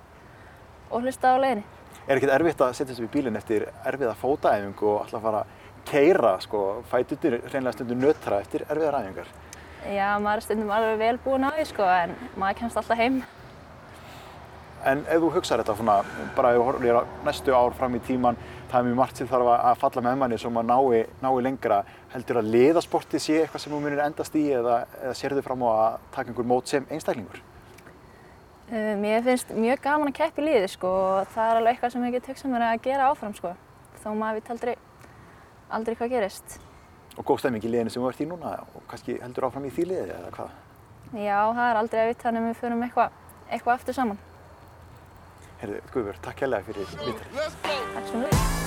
og 0.90 1.02
hlusta 1.02 1.34
á 1.34 1.42
leiðinni. 1.42 1.66
Er 2.06 2.20
ekkert 2.20 2.38
erfitt 2.38 2.62
að 2.62 2.76
setja 2.78 2.92
þessu 2.92 3.10
í 3.10 3.14
bílinn 3.18 3.42
eftir 3.42 3.66
erfiða 3.82 4.14
fótaæfingu 4.22 4.92
og 4.94 5.00
alltaf 5.02 5.26
fara 5.26 5.46
keira, 5.88 6.36
sko, 6.44 6.82
fætutir 6.90 7.38
reynilega 7.48 7.74
stundum 7.76 8.02
nötra 8.02 8.42
eftir 8.42 8.64
erfiðar 8.68 9.00
æfingar? 9.00 9.32
Já, 9.88 10.18
maður 10.20 10.36
er 10.36 10.44
stundum 10.44 10.70
alveg 10.74 11.00
vel 11.00 11.18
búinn 11.24 11.48
á 11.48 11.50
því, 11.56 11.66
sko, 11.72 11.88
en 11.88 12.14
maður 12.36 12.60
kemst 12.60 12.80
alltaf 12.80 13.00
heim. 13.00 13.18
En 14.86 15.02
ef 15.10 15.18
þú 15.18 15.32
hugsaður 15.34 15.64
þetta 15.64 15.76
svona, 15.80 15.96
bara 16.36 16.52
ef 16.54 16.60
þú 16.60 16.66
horfir 16.68 17.00
á 17.00 17.02
næstu 17.26 17.56
ár 17.56 17.74
fram 17.74 17.96
í 17.98 18.02
tíman, 18.06 18.38
það 18.70 18.78
er 18.78 18.88
mjög 18.88 18.98
margt 19.00 19.20
sem 19.20 19.30
þarf 19.30 19.52
að 19.56 19.80
falla 19.82 20.04
með 20.06 20.18
manni 20.22 20.38
sem 20.38 20.60
að 20.60 20.68
nái, 20.70 21.04
nái 21.24 21.42
lengra. 21.48 21.82
Heldur 22.12 22.40
að 22.42 22.50
liðasporti 22.54 23.20
sé 23.20 23.40
eitthvað 23.42 23.64
sem 23.64 23.74
þú 23.74 23.80
munir 23.82 24.02
endast 24.04 24.36
í 24.38 24.44
eða, 24.54 24.82
eða 25.02 25.14
sér 25.18 25.34
þau 25.38 25.44
fram 25.48 25.64
á 25.66 25.70
að 25.72 26.00
taka 26.14 26.32
einhver 26.32 26.50
mót 26.52 26.70
sem 26.70 26.86
einstaklingur? 26.92 27.40
Mér 28.68 29.22
finnst 29.24 29.50
mjög 29.56 29.80
gaman 29.80 30.10
að 30.12 30.18
keppa 30.20 30.42
í 30.42 30.44
liði 30.44 30.68
sko 30.68 30.88
og 30.92 31.30
það 31.32 31.50
er 31.50 31.60
alveg 31.62 31.72
eitthvað 31.72 31.94
sem 31.94 32.04
ég 32.04 32.14
get 32.18 32.26
hugsað 32.28 32.52
mér 32.52 32.66
að 32.66 32.82
gera 32.84 33.06
áfram 33.08 33.32
sko 33.36 33.54
þó 34.02 34.10
maður 34.14 34.38
veit 34.38 34.50
aldrei, 34.52 34.74
aldrei 35.70 35.96
hvað 35.98 36.14
gerist. 36.16 36.58
Og 37.18 37.26
góð 37.26 37.42
stemming 37.42 37.64
í 37.64 37.72
liðinu 37.72 37.92
sem 37.92 38.02
þú 38.02 38.10
ert 38.12 38.22
í 38.22 38.28
núna 38.30 38.54
og 38.62 38.82
kannski 38.90 39.18
heldur 39.22 39.48
áfram 39.48 39.66
í 39.68 39.72
því 39.74 39.88
liði 39.90 40.14
eða 40.14 40.30
hvað? 40.36 40.56
Já, 41.18 41.38
það 41.56 41.66
er 41.66 41.80
aldrei 41.82 42.00
að 42.02 42.10
vita 42.12 42.26
þannig 42.28 42.42
að 42.44 42.48
við 42.48 42.60
förum 42.62 42.84
eitthvað 42.86 43.10
eitthva 43.48 43.74
aftur 43.74 43.96
saman. 43.96 44.18
Herðu, 45.58 45.80
Guðbjörg, 45.94 46.20
takk 46.22 46.38
kærlega 46.44 46.66
fyrir 46.68 46.86
vitur. 47.02 47.26
Takk 47.66 48.06
svo 48.12 48.22
mjög. 48.22 48.66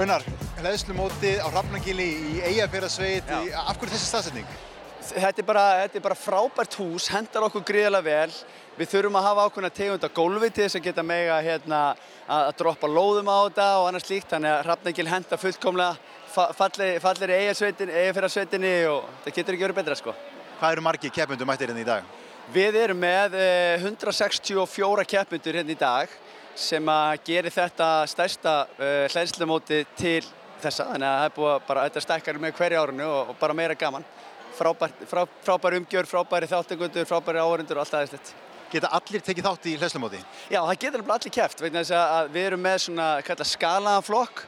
Gunnar, 0.00 0.24
leðslumótið 0.64 1.42
á 1.44 1.48
Hrafnagili 1.52 2.06
í 2.08 2.38
Eyjafjörðarsveit, 2.48 3.28
af 3.28 3.76
hverju 3.76 3.92
þessi 3.92 4.06
staðsetning? 4.08 4.48
Þetta 5.10 5.42
er, 5.42 5.46
bara, 5.46 5.62
þetta 5.82 5.98
er 5.98 6.02
bara 6.04 6.14
frábært 6.14 6.74
hús, 6.78 7.08
hendar 7.10 7.48
okkur 7.48 7.64
gríðilega 7.66 8.06
vel. 8.06 8.34
Við 8.78 8.90
þurfum 8.92 9.16
að 9.18 9.24
hafa 9.26 9.46
ákveðna 9.48 9.70
tegund 9.74 10.06
á 10.06 10.10
gólfi 10.14 10.50
til 10.54 10.62
þess 10.62 10.78
að 10.78 10.84
geta 10.86 11.04
mega 11.04 11.38
hérna, 11.42 11.80
að, 12.30 12.50
droppa 12.60 12.90
lóðum 12.90 13.30
á 13.30 13.38
þetta 13.48 13.66
og 13.80 13.88
annars 13.88 14.06
líkt. 14.06 14.28
Þannig 14.30 14.52
að 14.54 14.62
Hrafnagil 14.68 15.08
hendar 15.10 15.42
fullkomlega 15.42 15.96
fallir, 16.54 17.00
fallir 17.02 17.34
í 17.34 17.40
Eyjafjörðarsveitinni 17.40 18.72
og 18.92 19.10
það 19.24 19.36
getur 19.40 19.58
ekki 19.58 19.66
verið 19.66 19.80
betra 19.80 19.98
sko. 19.98 20.14
Hvað 20.60 20.76
eru 20.76 20.86
margi 20.86 21.12
keppmyndur 21.18 21.50
mættir 21.50 21.72
hérna 21.72 21.82
í 21.82 21.90
dag? 21.90 22.16
Við 22.54 22.80
erum 22.84 23.02
með 23.02 23.36
164 23.82 25.08
keppmyndur 25.10 25.58
hérna 25.58 25.74
í 25.74 25.80
dag 25.80 26.14
sem 26.58 26.88
að 26.92 27.18
gera 27.26 27.52
þetta 27.54 27.90
stærsta 28.10 28.54
uh, 28.76 29.04
hlæðslumóti 29.10 29.84
til 29.98 30.22
þessa 30.60 30.90
þannig 30.90 31.08
að 31.08 31.18
það 31.18 31.28
er 31.28 31.36
búið 31.36 31.52
að 31.52 31.62
bara 31.68 31.84
þetta 31.88 32.02
stekkar 32.04 32.40
með 32.42 32.56
hverja 32.58 32.82
árunu 32.82 33.06
og, 33.06 33.30
og 33.32 33.38
bara 33.40 33.56
meira 33.56 33.76
gaman 33.78 34.04
frábær, 34.60 34.94
frá, 35.08 35.24
frábær 35.46 35.78
umgjör, 35.80 36.08
frábæri 36.10 36.48
þáttengundur, 36.50 37.08
frábæri 37.08 37.42
áhörundur 37.42 37.80
og 37.80 37.84
allt 37.86 37.98
aðeinslegt 37.98 38.34
geta 38.70 38.90
allir 38.94 39.22
tekið 39.24 39.46
þátt 39.48 39.66
í 39.66 39.76
hlæslumóti? 39.80 40.20
Já, 40.50 40.60
það 40.60 40.76
getur 40.84 41.02
alveg 41.02 41.14
allir 41.16 41.34
kæft 41.34 41.64
við 41.64 42.44
erum 42.44 42.62
með 42.62 42.76
svona 42.84 43.08
kalla 43.26 43.46
skalaðan 43.48 44.06
flokk 44.06 44.44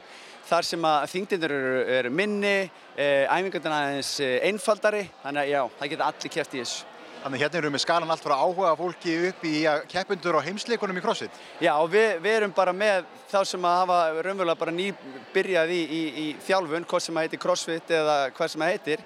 þar 0.47 0.67
sem 0.67 0.87
að 0.87 1.03
þingdinir 1.11 1.53
eru, 1.55 1.83
eru 1.97 2.13
minni, 2.13 2.55
eh, 2.95 3.27
æfingarnir 3.27 3.75
aðeins 3.75 4.15
eh, 4.23 4.39
einfaldari, 4.49 5.05
þannig 5.23 5.45
að 5.45 5.53
já, 5.53 5.61
það 5.79 5.93
getur 5.93 6.07
allir 6.07 6.33
kæft 6.37 6.57
í 6.57 6.63
þessu. 6.63 6.89
Þannig 7.23 7.39
hérna 7.39 7.59
erum 7.61 7.75
við 7.77 7.81
skalan 7.85 8.09
allt 8.11 8.23
frá 8.25 8.33
áhuga 8.35 8.73
fólki 8.75 9.13
upp 9.29 9.43
í 9.47 9.53
keppundur 9.87 10.35
á 10.35 10.43
heimsleikunum 10.43 10.97
í 10.99 11.03
CrossFit. 11.05 11.37
Já, 11.63 11.71
við, 11.87 12.17
við 12.19 12.33
erum 12.41 12.55
bara 12.55 12.73
með 12.75 13.05
þá 13.31 13.37
sem 13.47 13.67
að 13.69 13.77
hafa 13.79 13.99
raunverulega 14.17 14.59
bara 14.59 14.73
ný 14.75 14.89
byrjað 15.31 15.71
í, 15.71 15.79
í, 15.79 16.01
í 16.19 16.25
þjálfun, 16.43 16.87
hvort 16.91 17.05
sem 17.05 17.15
að 17.15 17.29
heitir 17.29 17.41
CrossFit 17.45 17.93
eða 17.95 18.17
hvað 18.35 18.51
sem 18.51 18.65
að 18.65 18.73
heitir. 18.73 19.05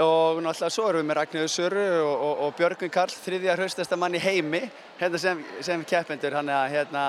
Og 0.00 0.38
náttúrulega 0.40 0.72
svo 0.72 0.86
erum 0.88 1.02
við 1.02 1.08
með 1.10 1.18
Ragnhjóður 1.18 1.50
Söru 1.52 1.82
og, 2.04 2.12
og, 2.14 2.38
og 2.46 2.54
Björgvin 2.56 2.92
Karl, 2.94 3.12
þriðja 3.12 3.56
hraustasta 3.58 3.98
mann 4.00 4.14
í 4.16 4.22
heimi, 4.22 4.62
hérna 5.00 5.18
sem, 5.20 5.42
sem 5.66 5.82
keppendur. 5.84 6.36
Þannig 6.38 6.56
að 6.56 6.76
hérna, 6.76 7.02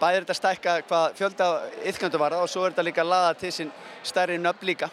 bæðir 0.00 0.24
þetta 0.24 0.36
stækka 0.38 0.76
hvað 0.88 1.18
fjölda 1.18 1.48
yfkjöndu 1.90 2.22
var 2.22 2.38
og 2.38 2.48
svo 2.48 2.64
er 2.64 2.72
þetta 2.72 2.86
líka 2.86 3.04
að 3.04 3.12
laða 3.12 3.36
til 3.42 3.52
sín 3.52 3.74
stærri 4.06 4.38
nöfn 4.40 4.70
líka. 4.70 4.88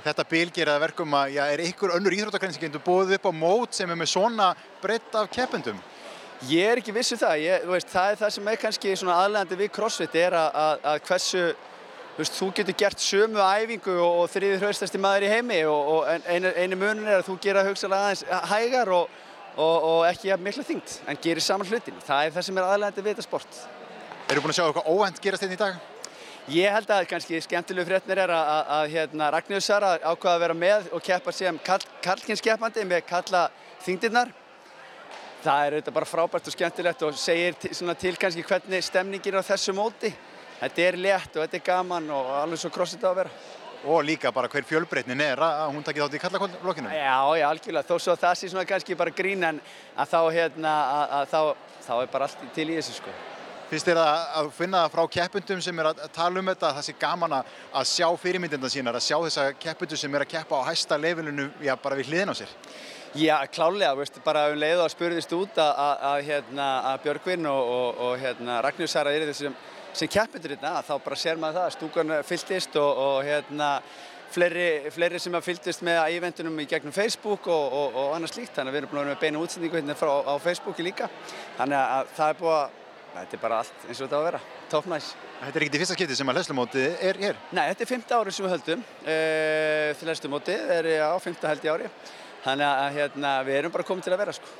Þetta 0.00 0.26
bil 0.30 0.48
gerir 0.48 0.72
það 0.72 0.84
verkum 0.86 1.16
að 1.18 1.36
já, 1.36 1.42
er 1.52 1.62
ykkur 1.68 1.94
önnur 1.98 2.16
íþróttakræn 2.16 2.54
sem 2.56 2.64
getur 2.64 2.82
búið 2.86 3.18
upp 3.18 3.30
á 3.30 3.32
mót 3.36 3.76
sem 3.76 3.90
er 3.90 3.98
með 4.00 4.14
svona 4.14 4.52
breytt 4.82 5.14
af 5.20 5.28
keppendum? 5.30 5.78
Ég 6.48 6.70
er 6.72 6.80
ekki 6.80 6.94
vissu 6.96 7.18
um 7.18 7.20
það. 7.20 7.42
Ég, 7.44 7.66
veist, 7.68 7.90
það 7.92 8.12
er 8.14 8.20
það 8.22 8.30
sem 8.36 8.48
er 8.48 8.62
kannski 8.62 8.94
aðlegandi 8.96 9.58
við 9.60 9.74
CrossFit 9.76 10.14
er 10.16 10.38
að, 10.40 10.54
að, 10.56 10.86
að 10.88 11.02
hversu 11.10 11.42
þú, 12.14 12.20
veist, 12.22 12.38
þú 12.38 12.48
getur 12.58 12.78
gert 12.82 13.04
sömu 13.04 13.40
æfingu 13.40 13.96
og, 13.96 14.20
og 14.22 14.30
þriðið 14.32 14.64
hraustasti 14.64 15.00
maður 15.02 15.26
í 15.26 15.32
heimi 15.34 15.60
og, 15.70 15.90
og 15.94 16.30
einu, 16.30 16.52
einu 16.56 16.80
munin 16.80 17.08
er 17.08 17.20
að 17.20 17.28
þú 17.30 17.36
gera 17.44 17.66
hugsalega 17.68 18.10
aðeins 18.10 18.24
hægar 18.52 18.92
og, 18.96 19.20
og 19.60 20.08
ekki 20.08 20.32
að 20.34 20.44
mikla 20.46 20.66
þyngt 20.66 20.98
en 21.06 21.22
gerir 21.22 21.44
saman 21.44 21.70
hlutin. 21.70 22.02
Það 22.06 22.26
er 22.26 22.36
það 22.36 22.48
sem 22.48 22.60
er 22.60 22.68
aðlegandi 22.68 23.06
við 23.06 23.14
þetta 23.14 23.28
sport. 23.28 23.62
Eru 24.30 24.44
búin 24.44 24.52
að 24.54 24.60
sjá 24.60 24.66
eitthvað 24.68 24.92
óvænt 24.92 25.24
gerast 25.24 25.46
hérna 25.46 25.56
í 25.56 25.64
dag? 25.64 25.80
Ég 26.50 26.72
held 26.72 26.88
að 26.90 27.04
kannski 27.10 27.38
skemmtilegu 27.44 27.86
frétnir 27.86 28.18
er 28.22 28.30
að, 28.32 28.48
að, 28.50 28.68
að 28.74 28.92
hérna, 28.94 29.26
Ragnhjóður 29.34 29.64
Sara 29.64 29.90
ákvaða 30.00 30.32
að 30.32 30.44
vera 30.44 30.56
með 30.56 30.86
og 30.96 31.02
keppa 31.04 31.34
sem 31.34 31.58
kall, 31.66 31.82
kallkynnskeppandi 32.02 32.86
með 32.88 33.04
kalla 33.06 33.42
þingdirnar. 33.84 34.32
Það 35.44 35.66
er 35.66 35.76
auðvitað 35.76 35.96
bara 35.98 36.08
frábært 36.08 36.48
og 36.50 36.54
skemmtilegt 36.56 37.04
og 37.06 37.20
segir 37.20 37.54
til, 37.60 37.70
til 38.02 38.14
kannski 38.22 38.44
hvernig 38.48 38.82
stemningir 38.84 39.38
á 39.38 39.42
þessu 39.46 39.76
móti. 39.76 40.10
Þetta 40.60 40.84
er 40.84 41.00
létt 41.00 41.36
og 41.36 41.42
þetta 41.46 41.56
er 41.56 41.64
gaman 41.64 42.12
og 42.12 42.30
alveg 42.42 42.60
svo 42.60 42.70
crossið 42.74 43.00
það 43.00 43.10
að 43.10 43.18
vera. 43.22 43.32
Og 43.88 44.02
líka 44.04 44.28
bara 44.36 44.48
hver 44.52 44.66
fjölbreytnin 44.68 45.22
er 45.24 45.40
að 45.40 45.70
hún 45.72 45.84
takir 45.84 46.04
þátt 46.04 46.18
í 46.18 46.20
kallaklokkinu. 46.20 46.92
Já, 46.92 47.16
já, 47.40 47.46
algjörlega. 47.48 47.88
Þó 47.88 47.96
svo 47.96 48.16
það 48.20 48.34
sé 48.36 48.50
svona 48.52 48.66
kannski 48.68 48.96
bara 48.98 49.14
grín 49.16 49.46
en 49.48 49.60
að 49.96 50.10
þá, 50.12 50.20
hérna, 50.36 50.74
að, 51.00 51.32
þá, 51.32 51.76
þá 51.86 51.92
er 51.96 52.10
bara 52.12 52.28
allt 52.28 52.44
til 52.58 52.68
í 52.68 52.76
þessu 52.76 52.98
sko. 52.98 53.14
Finnst 53.70 53.86
þér 53.86 54.00
að 54.02 54.50
finna 54.52 54.82
það 54.82 54.94
frá 54.96 55.02
keppundum 55.14 55.60
sem 55.62 55.80
er 55.80 55.88
að 55.92 56.00
tala 56.12 56.42
um 56.42 56.48
þetta, 56.50 56.72
það 56.76 56.86
sé 56.88 56.94
gaman 56.98 57.36
að 57.38 57.84
sjá 57.86 58.06
fyrirmyndinda 58.18 58.70
sínar, 58.72 58.96
að 58.98 59.04
sjá 59.06 59.16
þessa 59.22 59.44
keppundum 59.62 60.00
sem 60.00 60.16
er 60.18 60.24
að 60.24 60.32
keppa 60.32 60.58
á 60.58 60.68
hæsta 60.68 60.98
levelinu, 60.98 61.46
já, 61.62 61.76
bara 61.78 61.98
við 62.00 62.10
hliðin 62.10 62.34
á 62.34 62.40
sér? 62.40 62.56
Já, 63.14 63.36
klálega, 63.54 63.94
veist, 63.98 64.18
bara 64.26 64.48
um 64.50 64.58
leið 64.58 64.80
og 64.82 64.88
að 64.88 64.92
spurðist 64.96 65.36
út 65.38 65.62
að, 65.62 65.70
að, 65.84 66.02
að, 66.10 66.24
hérna, 66.26 66.66
að 66.90 67.04
Björgvin 67.06 67.46
og, 67.50 67.70
og, 67.76 68.02
og 68.08 68.24
hérna, 68.24 68.58
Ragnhjóð 68.66 68.90
Sara 68.90 69.14
er 69.14 69.28
þessum 69.30 69.54
sem 69.92 70.10
keppundur 70.10 70.54
hérna, 70.54 70.78
þá 70.86 70.94
bara 71.04 71.18
sér 71.18 71.40
maður 71.40 71.60
það, 71.60 71.74
stúkan 71.76 72.16
fylltist 72.26 72.80
og, 72.80 73.02
og 73.04 73.20
hérna, 73.26 73.70
fleiri, 74.30 74.66
fleiri 74.94 75.20
sem 75.22 75.34
að 75.34 75.46
fylltist 75.48 75.86
með 75.86 76.02
eventunum 76.16 76.60
í 76.62 76.68
gegnum 76.70 76.94
Facebook 76.94 77.48
og 77.50 77.96
annars 78.14 78.36
líkt, 78.36 78.54
þannig 78.56 78.70
að 78.70 78.76
við 78.76 78.82
erum 78.82 78.92
búin 78.92 79.00
að 79.00 79.08
vera 79.08 79.14
með 79.16 79.24
beina 79.24 79.42
útsendingu 79.42 79.80
hérna 79.80 79.98
frá, 79.98 80.12
á 80.22 80.34
Facebooki 80.42 80.86
líka, 80.86 81.10
þannig 81.58 81.80
að 81.80 82.14
það 82.18 82.34
er 82.34 82.38
búin 82.42 82.58
að 82.58 82.78
Þetta 83.10 83.36
er 83.36 83.40
bara 83.42 83.58
allt 83.58 83.86
eins 83.88 83.98
og 83.98 84.06
þetta 84.06 84.18
á 84.18 84.20
að 84.20 84.26
vera, 84.28 84.40
top 84.70 84.88
nice. 84.90 85.16
Þetta 85.40 85.50
er 85.50 85.64
ekkert 85.64 85.76
í 85.76 85.80
fyrsta 85.82 85.96
skipti 85.96 86.16
sem 86.18 86.30
að 86.30 86.36
hlæslumótið 86.38 87.00
er 87.08 87.18
hér? 87.18 87.38
Nei, 87.50 87.64
þetta 87.72 87.82
er 87.82 87.90
fymta 87.90 88.18
árið 88.20 88.36
sem 88.36 88.46
við 88.46 88.52
höldum. 88.54 88.84
Uh, 89.02 90.02
hlæslumótið 90.04 90.72
er 90.76 90.88
á 91.02 91.14
fymta 91.22 91.50
held 91.50 91.66
í 91.66 91.72
ári. 91.72 91.90
Þannig 92.44 92.68
að 92.68 92.98
hérna, 93.00 93.32
við 93.48 93.58
erum 93.58 93.74
bara 93.74 93.88
komið 93.88 94.06
til 94.06 94.14
að 94.14 94.22
vera 94.22 94.36
sko. 94.38 94.52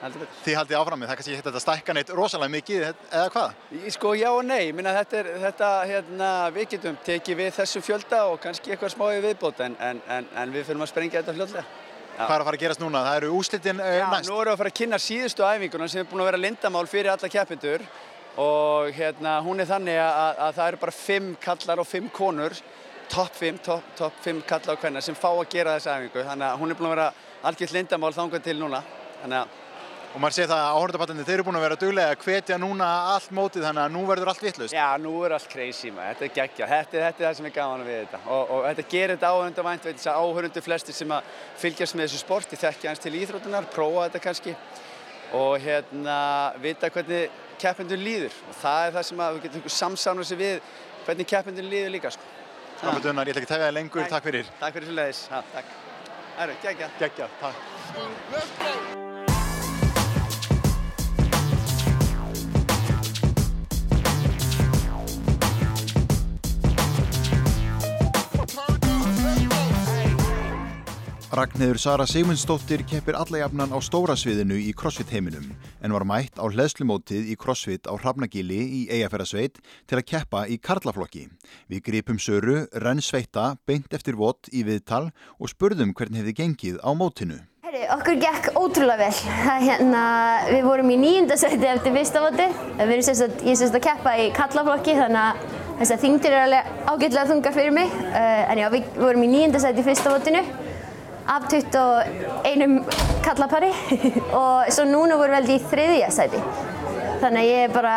Þið 0.00 0.54
haldið 0.56 0.78
áframið, 0.78 1.10
það 1.10 1.18
kannski 1.18 1.34
hitt 1.34 1.44
þetta 1.44 1.60
stækka 1.60 1.94
neitt 1.96 2.10
rosalega 2.16 2.52
mikið 2.54 2.84
eða 2.88 3.24
hvað? 3.34 3.58
Sko 3.92 4.14
já 4.16 4.30
og 4.30 4.40
nei, 4.48 4.70
minna 4.72 4.94
þetta 4.96 5.18
er, 5.18 5.28
þetta, 5.42 5.68
hérna, 5.90 6.30
við 6.54 6.70
getum 6.74 6.96
tekið 7.04 7.38
við 7.42 7.50
þessu 7.58 7.82
fjölda 7.84 8.22
og 8.30 8.40
kannski 8.40 8.72
eitthvað 8.72 8.94
smáið 8.94 9.26
viðbót 9.26 9.60
en, 9.66 9.76
en, 9.76 10.00
en, 10.08 10.30
en 10.40 10.54
við 10.54 10.64
fyrir 10.70 10.80
að 10.86 10.90
sprengja 10.94 11.20
þetta 11.20 11.36
fljóðlega. 11.36 11.66
Hvað 12.16 12.34
er 12.34 12.42
að 12.42 12.48
fara 12.48 12.56
að 12.56 12.64
gerast 12.64 12.82
núna? 12.82 13.04
Það 13.04 13.18
eru 13.20 13.34
úslitin 13.36 13.80
uh, 13.84 13.92
Já, 13.92 14.06
næst. 14.08 14.24
Já, 14.24 14.32
nú 14.32 14.40
erum 14.40 14.48
við 14.48 14.54
að 14.54 14.60
fara 14.62 14.72
að 14.72 14.78
kynna 14.80 15.00
síðustu 15.04 15.46
æfinguna 15.46 15.92
sem 15.92 16.02
er 16.02 16.10
búin 16.10 16.24
að 16.24 16.30
vera 16.30 16.42
lindamál 16.46 16.84
fyrir 16.88 17.12
alla 17.12 17.32
keppindur 17.36 17.86
og 18.40 18.90
hérna, 18.96 19.38
hún 19.44 19.60
er 19.60 19.68
þannig 19.68 20.00
að, 20.00 20.42
að 20.48 20.58
það 20.58 20.72
eru 20.72 20.82
bara 20.84 20.96
fimm 20.96 21.30
kallar 21.44 21.82
og 21.82 21.88
fimm 21.88 22.10
konur, 22.16 22.56
topp 23.12 23.36
fimm, 23.36 23.60
topp 23.64 23.96
top 24.00 24.20
fimm 24.24 24.40
kallar 24.48 24.76
og 24.76 24.84
hvenna 24.84 25.04
sem 25.04 25.16
fá 25.18 25.28
að 25.30 25.48
gera 25.52 25.76
þessa 25.76 25.96
æfingu. 26.00 26.24
Þannig 26.28 26.48
að 26.48 26.60
hún 26.62 26.72
er 26.72 26.80
búin 26.80 26.90
að 26.90 26.94
vera 26.96 27.08
algjört 27.50 27.76
lindamál 27.76 28.12
þangað 28.16 28.46
til 28.48 28.60
núna. 28.60 28.84
Þannig 29.20 29.42
að 29.42 29.59
Og 30.10 30.18
maður 30.18 30.34
sé 30.34 30.44
það 30.50 30.60
að 30.60 30.76
áhörðaballandi, 30.76 31.24
þeir 31.28 31.36
eru 31.36 31.44
búin 31.46 31.56
að 31.60 31.62
vera 31.62 31.76
duglega 31.78 32.10
að 32.10 32.22
hvetja 32.24 32.56
núna 32.58 32.86
allt 33.12 33.30
mótið 33.36 33.62
þannig 33.62 33.82
að 33.84 33.92
nú 33.94 34.00
verður 34.08 34.30
allt 34.32 34.42
vittlust. 34.42 34.74
Já, 34.74 34.88
nú 34.98 35.12
er 35.22 35.30
allt 35.36 35.46
crazy 35.52 35.90
maður, 35.94 36.16
þetta 36.18 36.26
er 36.26 36.32
geggja, 36.38 36.66
þetta, 36.72 36.94
þetta 37.04 37.22
er 37.22 37.26
það 37.28 37.36
sem 37.38 37.46
er 37.46 37.54
gaman 37.54 37.84
við 37.86 37.98
þetta. 38.00 38.18
Og, 38.26 38.42
og 38.56 38.64
þetta 38.66 38.84
gerir 38.90 39.12
þetta 39.14 39.30
áhörðavænt, 39.30 39.86
veit 39.86 40.00
þess 40.00 40.10
að 40.10 40.18
áhörðundu 40.24 40.60
flestir 40.66 40.94
sem 40.98 41.14
að 41.14 41.22
fylgjast 41.62 41.94
með 41.94 42.04
þessu 42.08 42.18
sporti 42.24 42.58
þekkja 42.58 42.90
hans 42.90 43.02
til 43.04 43.14
íþrótunar, 43.20 43.70
prófa 43.70 44.08
þetta 44.08 44.20
kannski. 44.24 44.52
Og 45.38 45.54
hérna 45.62 46.18
vita 46.58 46.90
hvernig 46.90 47.22
keppendun 47.62 48.02
líður. 48.02 48.34
Og 48.50 48.54
það 48.64 48.80
er 48.88 48.92
það 48.96 49.04
sem 49.12 49.22
að 49.22 49.34
við 49.36 49.42
getum 49.46 49.62
samsána 49.76 50.26
sér 50.26 50.40
við 50.40 50.56
hvernig 51.06 51.26
keppendun 51.30 51.70
líður 51.70 51.94
líka 51.94 52.10
sko. 52.16 52.24
Skapatunar, 52.80 53.28
ég 53.28 53.36
ætla 53.36 53.44
ekki 53.44 53.46
að 53.46 53.54
tefja 53.54 53.68
það 53.68 53.76
lengur, 53.78 54.04
takk. 54.10 54.24
Fyrir. 54.26 54.46
Takk 54.58 54.74
fyrir 58.88 59.09
Ragnhildur 71.30 71.78
Sara 71.78 72.06
Sigmundsdóttir 72.10 72.82
keppir 72.90 73.14
allajafnan 73.14 73.70
á 73.70 73.78
stóra 73.86 74.16
sviðinu 74.18 74.56
í 74.58 74.72
CrossFit 74.74 75.12
heiminum 75.14 75.44
en 75.78 75.92
var 75.94 76.02
mætt 76.02 76.40
á 76.42 76.44
hleðslumótið 76.50 77.28
í 77.30 77.36
CrossFit 77.38 77.86
á 77.86 77.94
Hrafnagili 77.94 78.58
í 78.58 78.80
Eyjafærasveit 78.90 79.60
til 79.86 80.00
að 80.00 80.08
keppa 80.10 80.40
í 80.50 80.56
karlaflokki. 80.58 81.28
Við 81.70 81.84
gripum 81.86 82.18
Söru, 82.18 82.64
renn 82.82 82.98
sveita, 82.98 83.52
beint 83.62 83.94
eftir 83.94 84.18
vott 84.18 84.50
í 84.50 84.64
viðtal 84.66 85.12
og 85.38 85.52
spurðum 85.52 85.92
hvernig 85.94 86.24
hefði 86.24 86.34
gengið 86.40 86.80
á 86.82 86.90
mótinu. 86.98 87.38
Herri, 87.62 87.84
okkur 87.94 88.18
gekk 88.18 88.48
ótrúlega 88.58 89.04
vel. 89.04 89.36
Hérna, 89.62 90.02
við 90.48 90.66
vorum 90.66 90.90
í 90.90 90.96
nýjundasæti 90.98 91.70
eftir 91.70 91.94
fyrsta 91.94 92.24
voti. 92.24 92.48
Við 92.80 92.90
erum 92.96 93.06
sérst 93.06 93.44
sérst 93.46 93.78
að 93.78 93.84
keppa 93.86 94.16
í 94.18 94.32
kallaflokki 94.34 94.98
þannig 94.98 95.46
að 95.78 95.94
þingdir 96.02 96.34
er 96.34 96.48
alveg 96.48 96.74
ágætlega 96.90 97.30
þungar 97.30 97.54
fyrir 97.54 97.78
mig. 97.78 97.94
Uh, 98.10 98.42
en 98.50 98.64
já, 98.64 98.66
við 98.74 98.90
vorum 98.98 99.28
í 99.28 99.30
nýjundasæti 99.36 99.84
í 99.84 99.86
fyrsta 99.92 100.16
votinu 100.16 100.42
af 101.30 101.46
21 101.52 102.80
kallapari 103.24 103.70
og 104.40 104.70
svo 104.74 104.86
núna 104.88 105.18
vorum 105.20 105.36
við 105.36 105.38
held 105.38 105.52
í 105.54 105.58
þriðja 105.70 106.10
sæti. 106.14 106.42
Þannig 107.20 107.42
að 107.42 107.48
ég 107.50 107.62
er 107.66 107.72
bara 107.74 107.94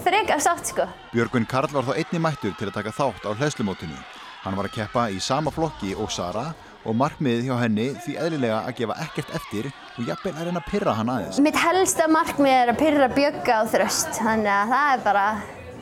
frekar 0.00 0.42
sátt 0.42 0.72
sko. 0.72 0.88
Björgun 1.12 1.46
Karl 1.46 1.70
var 1.74 1.86
þá 1.86 1.94
einni 2.00 2.20
mættur 2.24 2.54
til 2.58 2.70
að 2.70 2.76
taka 2.80 2.94
þátt 2.96 3.26
á 3.28 3.30
hlæslumótinu. 3.36 3.98
Hann 4.42 4.56
var 4.58 4.66
að 4.66 4.78
keppa 4.80 5.06
í 5.12 5.20
sama 5.22 5.52
flokki 5.54 5.92
og 5.94 6.10
Sara 6.10 6.48
og 6.82 6.96
markmiðið 6.98 7.46
hjá 7.46 7.54
henni 7.60 7.84
því 8.02 8.16
eðlilega 8.24 8.62
að 8.66 8.78
gefa 8.80 8.96
ekkert 9.04 9.34
eftir 9.38 9.68
og 9.70 10.08
jafnvel 10.08 10.32
að 10.32 10.48
reyna 10.48 10.62
að 10.64 10.70
pyrra 10.72 10.94
hann 10.98 11.12
aðeins. 11.12 11.38
Mitt 11.44 11.60
helsta 11.62 12.08
markmið 12.10 12.54
er 12.56 12.72
að 12.72 12.80
pyrra 12.80 13.10
Bjögga 13.12 13.60
á 13.60 13.62
þröst, 13.70 14.16
þannig 14.18 14.50
að 14.56 14.72
það 14.72 14.94
er 14.96 15.04
bara, 15.04 15.26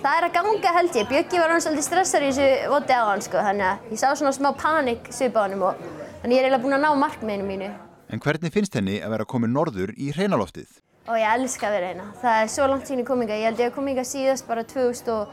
það 0.02 0.19
er 0.19 0.26
að 0.26 0.37
ganga 0.37 0.75
held 0.76 1.00
ég. 1.00 1.09
Bjöggi 1.14 1.40
var 1.40 1.54
hann 1.54 1.64
svolítið 1.64 1.88
stressar 1.88 2.26
í 2.26 2.35
þessu 2.35 2.75
voti 2.75 2.99
á 3.00 3.04
hann 3.07 3.25
sko, 3.25 3.47
þannig 3.49 3.69
að 3.71 3.95
ég 3.95 4.02
sá 4.02 4.07
svona 4.11 4.35
smá 4.37 4.50
panik 4.61 5.09
svip 5.14 5.40
á 5.40 5.47
hann 5.47 5.57
og 5.71 5.88
þannig 6.21 6.37
ég 6.37 6.41
er 6.41 6.47
eiginlega 6.49 6.62
búin 6.65 6.77
að 6.77 6.85
ná 6.85 6.91
markmiðinu 7.00 7.47
mínu. 7.49 7.71
En 8.11 8.21
hvernig 8.23 8.53
finnst 8.55 8.75
henni 8.75 8.97
að 9.00 9.12
vera 9.15 9.25
komin 9.29 9.53
norður 9.55 9.91
í 9.97 10.11
hreinaloftið? 10.15 10.71
Og 11.09 11.17
ég 11.17 11.31
elska 11.31 11.69
að 11.69 11.75
vera 11.77 11.91
hérna. 11.93 12.07
Það 12.21 12.35
er 12.43 12.49
svo 12.55 12.65
langt 12.71 12.87
sín 12.91 13.00
í 13.03 13.07
kominga. 13.07 13.39
Ég 13.39 13.47
held 13.50 13.61
ég 13.62 13.71
að 13.71 13.77
kominga 13.79 14.05
síðast 14.07 14.45
bara 14.50 14.62
2011 14.69 15.31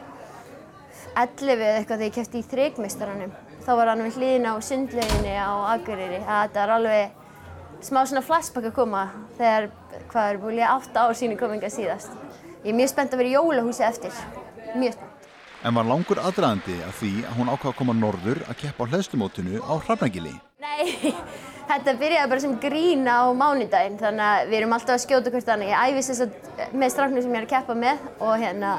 eða 1.58 1.78
eitthvað 1.80 1.98
þegar 1.98 2.08
ég 2.08 2.16
kæfti 2.16 2.38
í 2.40 2.48
þrygmistaranum. 2.54 3.34
Þá 3.66 3.72
var 3.76 3.92
hann 3.92 4.06
við 4.06 4.16
hliðina 4.22 4.54
á 4.56 4.58
sundleginni 4.64 5.36
á 5.36 5.52
Akureyri. 5.74 6.22
Þetta 6.24 6.64
var 6.64 6.72
alveg 6.78 7.04
smá 7.84 8.02
svona 8.06 8.24
flashback 8.26 8.72
að 8.72 8.78
koma 8.78 9.04
þegar 9.38 9.70
hvað 10.14 10.32
er 10.32 10.42
búin 10.42 10.62
ég 10.62 10.72
átta 10.72 11.06
ár 11.06 11.18
sín 11.18 11.36
í 11.36 11.40
kominga 11.40 11.70
síðast. 11.74 12.16
Ég 12.64 12.72
er 12.72 12.80
mjög 12.80 12.94
spennt 12.94 13.14
að 13.14 13.22
vera 13.22 13.34
í 13.34 13.36
jólahúsi 13.36 13.84
eftir. 13.86 14.14
Mjög 14.78 14.98
spennt. 14.98 15.14
En 15.66 15.74
var 15.74 15.90
langur 15.90 16.22
aðdraðandi 16.22 16.78
að 16.86 17.00
því 17.02 17.14
að 17.26 17.40
hún 17.42 17.50
ákvaða 17.52 17.74
að 17.74 17.80
koma 17.82 17.98
norður 17.98 18.44
að 18.46 18.60
keppa 18.62 18.86
á 18.86 18.90
hlæðslumótinu 18.94 19.62
á 19.66 19.74
Hrafnagili? 19.82 20.36
Nei, 20.58 21.12
þetta 21.70 21.94
byrjaði 22.00 22.30
bara 22.32 22.42
sem 22.42 22.54
grín 22.58 23.04
á 23.06 23.30
mánudaginn 23.38 24.00
þannig 24.00 24.24
að 24.26 24.48
við 24.50 24.56
erum 24.58 24.72
alltaf 24.74 24.96
að 24.96 25.04
skjóta 25.04 25.34
hvert 25.36 25.52
annað. 25.54 25.70
Ég 25.70 25.84
æfi 25.86 26.02
þess 26.08 26.24
að 26.26 26.74
með 26.82 26.94
strafnum 26.96 27.22
sem 27.22 27.36
ég 27.36 27.38
er 27.38 27.46
að 27.46 27.52
keppa 27.52 27.76
með 27.78 28.08
og 28.26 28.34
hérna 28.42 28.72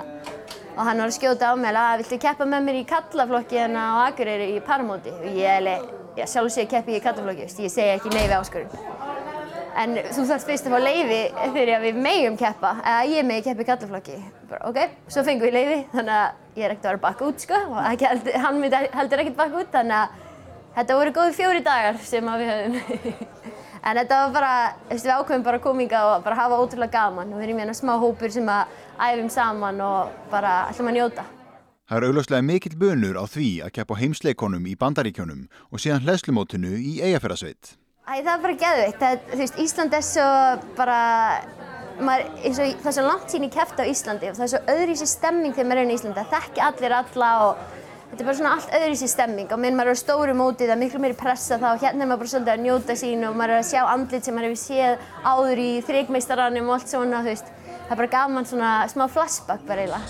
og 0.72 0.80
hann 0.88 1.04
var 1.04 1.12
að 1.12 1.14
skjóta 1.14 1.52
á 1.52 1.54
mig 1.54 1.78
að 1.78 2.02
viltu 2.02 2.18
keppa 2.26 2.48
með 2.50 2.66
mér 2.66 2.80
í 2.80 2.82
kallaflokki 2.90 3.60
hérna 3.62 3.86
á 3.94 3.96
Akureyri 4.08 4.50
í 4.56 4.58
paramóti 4.66 5.14
og 5.14 5.30
ég 5.38 5.46
er 5.46 5.62
alveg 5.62 6.26
sjálf 6.26 6.50
og 6.50 6.52
sé 6.56 6.66
að 6.66 6.74
keppi 6.74 6.98
í 6.98 7.02
kallaflokki, 7.06 7.46
ég 7.46 7.74
segi 7.76 7.94
ekki 7.94 8.10
nei 8.10 8.24
við 8.24 8.38
áskorun. 8.40 8.78
En 9.78 9.98
þú 10.10 10.28
þarfst 10.32 10.50
fyrst 10.50 10.66
að 10.66 10.74
fá 10.74 10.82
leiði 10.82 11.24
fyrir 11.54 11.76
að 11.78 11.84
við 11.86 12.04
megum 12.10 12.38
keppa, 12.40 12.72
eða 12.82 13.10
ég 13.14 13.28
megi 13.28 13.46
keppa 13.46 13.62
í 13.62 13.68
kallaflokki. 13.70 14.22
Ok, 14.66 14.80
svo 15.06 15.22
fengum 15.22 15.46
við 15.46 15.60
leiði 15.60 15.82
þannig 15.94 16.16
að 16.16 16.58
ég 16.58 16.66
er 16.66 16.74
ekkert 16.74 16.88
að 16.88 16.96
vera 16.96 17.06
bakk 17.06 17.28
út 17.28 17.44
sko 17.46 17.66
og 17.68 17.84
hann 17.86 18.64
heldur 18.98 19.22
ekkert 19.22 19.38
bakk 19.38 19.62
út 19.62 19.70
þannig 19.76 20.00
að 20.02 20.24
Þetta 20.78 20.94
voru 20.94 21.10
góði 21.10 21.32
fjóri 21.34 21.60
dagar 21.66 21.96
sem 22.06 22.28
við 22.38 22.50
höfum. 22.52 22.74
en 23.88 23.98
þetta 23.98 24.18
var 24.20 24.34
bara, 24.36 24.50
við 24.92 25.08
ákveðum 25.10 25.46
bara 25.48 25.58
kominga 25.62 26.02
og 26.12 26.20
bara 26.22 26.36
hafa 26.38 26.58
ótrúlega 26.62 26.92
gaman 26.92 27.32
og 27.32 27.40
við 27.40 27.48
erum 27.48 27.62
hérna 27.64 27.74
smá 27.74 27.96
hópur 27.98 28.30
sem 28.30 28.46
að 28.46 28.76
æfum 29.08 29.30
saman 29.34 29.80
og 29.82 30.12
bara 30.30 30.52
ætlum 30.68 30.92
að 30.92 30.96
njóta. 31.00 31.24
Það 31.88 31.98
er 31.98 32.06
augljóslega 32.06 32.46
mikill 32.46 32.78
bönur 32.78 33.18
á 33.18 33.24
því 33.26 33.48
að 33.66 33.72
keppa 33.80 33.96
heimsleikonum 33.98 34.68
í 34.70 34.76
bandaríkjónum 34.78 35.40
og 35.72 35.82
síðan 35.82 36.06
hlæslumótinu 36.06 36.70
í 36.78 36.94
eigafærasveit. 37.08 37.72
Æ, 38.06 38.22
það 38.22 38.30
er 38.36 38.44
bara 38.44 38.58
geðvikt. 38.62 39.02
Þú 39.32 39.40
veist, 39.42 39.58
Ísland 39.64 39.98
er 39.98 40.06
svo 40.06 40.28
bara, 40.78 41.00
maður, 41.98 42.30
og 42.38 42.60
það 42.60 42.92
er 42.92 42.96
svo 43.00 43.06
langt 43.08 43.34
sín 43.34 43.48
í 43.48 43.50
kæft 43.50 43.82
á 43.82 43.84
Íslandi 43.88 44.30
og 44.30 44.38
það 44.38 44.46
er 44.46 44.54
svo 44.54 44.62
öðru 44.76 44.94
í 44.94 45.02
sér 45.02 45.12
stemming 45.16 45.58
þegar 45.58 45.70
maður 45.72 45.82
er 45.82 45.90
í 45.90 45.98
Íslandi. 45.98 46.22
Það 46.22 46.34
þekki 46.36 46.66
allir 46.68 46.98
alla 47.00 47.34
og 47.48 47.66
Þetta 48.08 48.22
er 48.24 48.26
bara 48.26 48.36
svona 48.38 48.50
allt 48.56 48.70
öðru 48.72 48.94
sér 48.96 49.10
stemming 49.12 49.50
og 49.52 49.58
minn 49.60 49.76
maður 49.76 49.92
er 49.92 49.98
á 50.00 50.00
stóru 50.00 50.34
móti 50.36 50.64
það 50.64 50.74
er 50.74 50.80
miklu 50.80 51.00
meiri 51.04 51.16
pressa 51.18 51.58
þá 51.60 51.66
hérna 51.82 52.06
er 52.06 52.08
maður 52.08 52.22
bara 52.22 52.30
svolítið 52.32 52.54
að 52.54 52.62
njóta 52.64 52.94
sín 52.96 53.26
og 53.28 53.34
maður 53.36 53.52
er 53.52 53.60
að 53.60 53.68
sjá 53.68 53.82
andlit 53.84 54.24
sem 54.24 54.34
maður 54.38 54.48
hefur 54.48 54.62
séð 54.62 54.94
áður 55.28 55.60
í 55.60 55.68
þrygmeistaranum 55.84 56.70
og 56.70 56.76
allt 56.78 56.92
svona 56.94 57.20
þú 57.20 57.28
veist. 57.34 57.52
Það 57.68 57.92
er 57.92 58.00
bara 58.00 58.14
gaman 58.14 58.48
svona 58.48 58.70
smá 58.88 59.04
flashback 59.12 59.68
bara 59.68 59.84
eiginlega. 59.84 60.06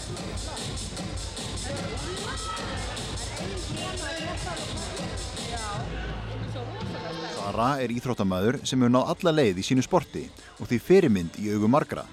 Sara 7.35 7.69
er 7.83 7.90
íþróttamæður 7.99 8.61
sem 8.62 8.78
hefur 8.78 8.95
náð 8.95 9.11
alla 9.17 9.35
leið 9.40 9.59
í 9.59 9.67
sínu 9.73 9.83
sporti 9.83 10.28
og 10.61 10.71
því 10.71 10.81
fyrirmynd 10.87 11.43
í 11.43 11.50
augum 11.57 11.75
margra. 11.75 12.07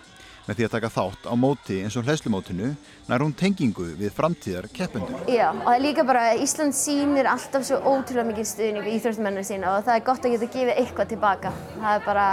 Með 0.45 0.59
því 0.59 0.65
að 0.67 0.73
taka 0.75 0.89
þátt 0.93 1.23
á 1.25 1.33
móti 1.41 1.75
eins 1.81 1.95
og 1.97 2.05
hlæslumótinu 2.05 2.67
nær 3.09 3.23
hún 3.23 3.31
tengingu 3.33 3.87
við 3.97 4.11
framtíðar 4.13 4.67
keppendur. 4.69 5.23
Já, 5.25 5.47
og 5.49 5.63
það 5.63 5.73
er 5.73 5.81
líka 5.81 6.03
bara 6.05 6.25
að 6.29 6.43
Ísland 6.45 6.77
sýnir 6.77 7.25
alltaf 7.31 7.65
svo 7.65 7.79
ótrúlega 7.81 8.27
mikið 8.29 8.49
stuðning 8.51 8.85
í 8.85 8.93
íþróttumenninu 8.99 9.45
sína 9.47 9.71
og 9.73 9.87
það 9.87 9.97
er 9.97 10.03
gott 10.05 10.21
að 10.21 10.35
geta 10.35 10.51
gefið 10.53 10.81
eitthvað 10.83 11.09
tilbaka. 11.15 11.49
Það 11.79 11.95
er 11.95 12.05
bara, 12.05 12.27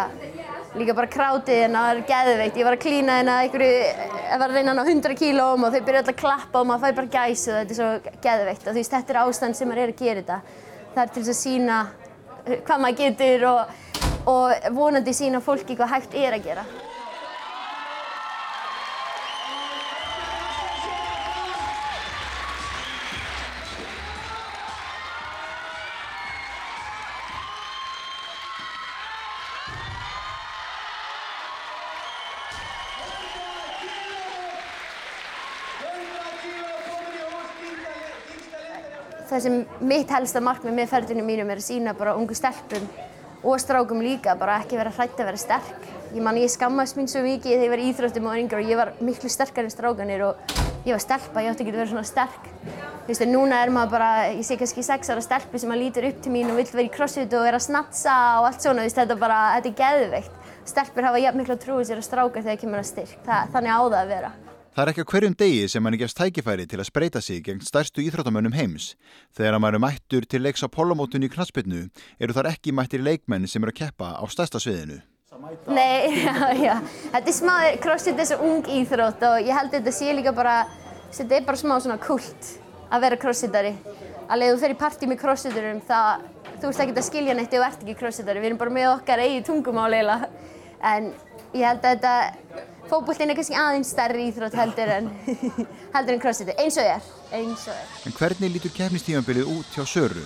líka 0.76 0.96
bara 1.00 1.12
krátið 1.16 1.60
hérna, 1.62 1.86
það 1.86 1.92
er 1.94 2.04
geðveikt. 2.12 2.60
Ég 2.60 2.68
var 2.68 2.76
að 2.76 2.84
klína 2.84 3.16
hérna 3.22 3.38
einhverju, 3.46 3.72
ég 3.80 4.44
var 4.44 4.48
að 4.50 4.56
reyna 4.58 4.74
hann 4.74 4.84
á 4.84 4.92
100 4.92 5.18
kílóm 5.22 5.64
og 5.64 5.72
þau 5.72 5.80
byrja 5.88 6.04
alltaf 6.04 6.12
að 6.12 6.22
klappa 6.26 6.60
og 6.60 6.68
maður 6.68 6.84
fæ 6.84 7.00
bara 7.00 7.12
gæs 7.16 7.48
og 7.48 7.56
þetta 7.62 7.72
er 7.72 7.80
svo 7.80 7.90
geðveikt. 8.28 8.66
Og 8.66 8.68
þú 8.68 8.80
veist, 8.82 8.98
þetta 8.98 9.16
er 9.16 9.22
ástand 9.24 9.56
sem 9.56 9.72
maður 9.72 9.86
er 9.86 9.96
að 9.96 10.04
gera 10.04 10.20
þetta. 10.20 10.38
Það 10.92 11.04
er 13.08 13.16
til 13.24 13.48
og 14.22 14.54
vonandi 14.70 15.10
sína 15.16 15.40
fólki 15.42 15.74
hvað 15.74 15.96
hægt 15.96 16.12
er 16.14 16.36
að 16.36 16.44
gera. 16.44 16.62
Það 39.32 39.44
sem 39.46 39.86
mitt 39.88 40.12
helsta 40.12 40.42
markmið 40.44 40.76
með 40.76 40.90
ferðinu 40.92 41.24
mínum 41.24 41.50
er 41.52 41.60
að 41.60 41.66
sína 41.70 41.94
bara 41.96 42.14
ungu 42.18 42.36
stelpum 42.36 42.84
og 43.42 43.58
strákum 43.58 44.02
líka 44.04 44.34
bara 44.38 44.60
ekki 44.62 44.78
vera 44.78 44.92
hrætt 44.92 45.18
að 45.18 45.30
vera 45.30 45.40
sterk. 45.40 45.86
Ég 46.12 46.22
man 46.22 46.36
ég 46.36 46.50
skammast 46.52 46.98
mín 46.98 47.08
svo 47.10 47.22
mikið 47.24 47.56
þegar 47.56 47.64
ég 47.64 47.72
var 47.72 47.82
íþróttum 47.86 48.28
og 48.28 48.38
yngre 48.38 48.60
og 48.60 48.68
ég 48.70 48.78
var 48.78 48.92
miklu 49.00 49.30
sterkar 49.32 49.66
en 49.66 49.72
strákanir 49.72 50.22
og 50.26 50.52
ég 50.84 50.92
var 50.92 51.02
stelpa, 51.02 51.42
ég 51.42 51.50
átti 51.50 51.64
ekki 51.64 51.72
að 51.72 51.80
vera 51.80 51.90
svona 51.94 52.06
sterk. 52.06 52.46
Þú 53.02 53.10
veist, 53.10 53.24
núna 53.32 53.62
er 53.64 53.72
maður 53.74 53.96
bara, 53.96 54.10
ég 54.30 54.44
sé 54.46 54.58
kannski 54.60 54.84
sex 54.86 55.10
ára 55.10 55.24
stelpu 55.24 55.58
sem 55.58 55.72
maður 55.72 55.84
lítur 55.86 56.08
upp 56.12 56.22
til 56.22 56.34
mín 56.36 56.52
og 56.52 56.60
vill 56.60 56.68
vera 56.70 56.86
í 56.86 56.92
crossfit 56.92 57.34
og 57.34 57.48
vera 57.48 57.58
að 57.58 57.66
snatsa 57.66 58.20
og 58.38 58.50
allt 58.50 58.62
svona, 58.62 58.84
þú 58.84 58.90
veist, 58.90 59.00
þetta 59.00 59.16
er 59.16 59.24
bara, 59.24 59.42
þetta 59.56 59.72
er 59.72 59.78
geðveikt. 59.82 60.40
Stelpur 60.70 61.08
hafa 61.08 61.24
jafn 61.24 61.42
miklu 61.42 61.56
að 61.56 61.64
trúi 61.64 61.82
sér 61.88 61.98
að 61.98 62.06
stráka 62.06 62.44
þegar 62.44 62.62
kemur 62.62 62.84
að 62.84 62.90
styrk, 62.92 63.18
það, 63.26 63.54
þannig 63.56 63.74
á 63.74 63.80
það 63.80 64.00
að 64.04 64.12
vera. 64.14 64.34
Það 64.72 64.86
er 64.86 64.88
ekki 64.88 65.02
á 65.04 65.10
hverjum 65.12 65.34
degi 65.36 65.64
sem 65.68 65.82
manni 65.84 65.98
gefst 66.00 66.16
tækifæri 66.16 66.64
til 66.64 66.78
að 66.80 66.86
spreita 66.88 67.20
sig 67.20 67.42
gegn 67.44 67.58
stærstu 67.60 68.00
íþróttamönnum 68.06 68.54
heims. 68.56 68.94
Þegar 69.36 69.58
maður 69.60 69.76
er 69.76 69.82
mættur 69.84 70.24
til 70.24 70.40
leiks 70.40 70.64
á 70.64 70.68
polomótunni 70.72 71.28
í 71.28 71.32
knastbyrnu 71.34 71.80
eru 72.16 72.36
þar 72.38 72.48
ekki 72.54 72.72
mættir 72.72 73.04
leikmenn 73.04 73.44
sem 73.44 73.60
eru 73.60 73.74
að 73.74 73.82
keppa 73.82 74.14
á 74.16 74.24
stærsta 74.32 74.62
sviðinu. 74.64 74.96
Nei, 75.68 76.08
já, 76.24 76.32
já. 76.56 76.78
Þetta 77.12 77.32
er 77.34 77.36
smá, 77.36 77.52
crossfit 77.84 78.24
er 78.24 78.30
svo 78.32 78.40
ung 78.48 78.72
íþrótt 78.78 79.28
og 79.28 79.44
ég 79.44 79.60
held 79.60 79.76
þetta 79.76 79.92
sé 79.92 80.16
líka 80.16 80.32
bara, 80.40 80.56
þetta 81.12 81.36
er 81.36 81.46
bara 81.52 81.64
smá 81.66 81.76
svona 81.76 82.00
kult 82.00 82.52
að 82.88 83.04
vera 83.04 83.20
crossfitari. 83.20 83.76
Alveg 84.32 84.54
þú 84.54 84.64
fer 84.64 84.72
í 84.72 84.82
partí 84.86 85.10
með 85.10 85.24
crossfiturum, 85.26 85.84
það, 85.84 86.28
þú 86.62 86.72
ert 86.72 86.84
ekki 86.86 86.96
að 86.96 87.10
skilja 87.12 87.36
neitt 87.36 87.52
ef 87.52 87.60
þú 87.60 87.68
ert 87.68 87.84
ekki 87.84 88.00
crossfitari. 88.00 88.40
Við 88.40 88.54
erum 88.54 88.64
bara 88.64 88.78
með 88.80 88.94
okkar 88.96 89.28
eigi 89.28 89.44
tungumál 89.52 89.90
eiginlega. 89.92 90.32
En 90.80 91.12
ég 91.52 91.68
held 91.68 91.84
að 91.84 91.92
þetta 91.92 92.70
fókbóltinn 92.92 93.32
er 93.32 93.38
kannski 93.38 93.56
aðeins 93.56 93.90
stærri 93.94 94.28
íþrótt 94.28 94.56
heldur 94.58 94.90
en, 94.98 95.10
heldur 95.94 96.16
en 96.16 96.22
crossfiti, 96.22 96.56
eins 96.60 96.76
og 96.76 96.88
er, 96.94 97.10
eins 97.38 97.66
og 97.70 97.76
er. 97.76 97.90
En 98.08 98.16
hvernig 98.18 98.52
lítur 98.56 98.74
kefnistímanbilið 98.76 99.52
út 99.54 99.76
hjá 99.76 99.86
Söru? 99.88 100.24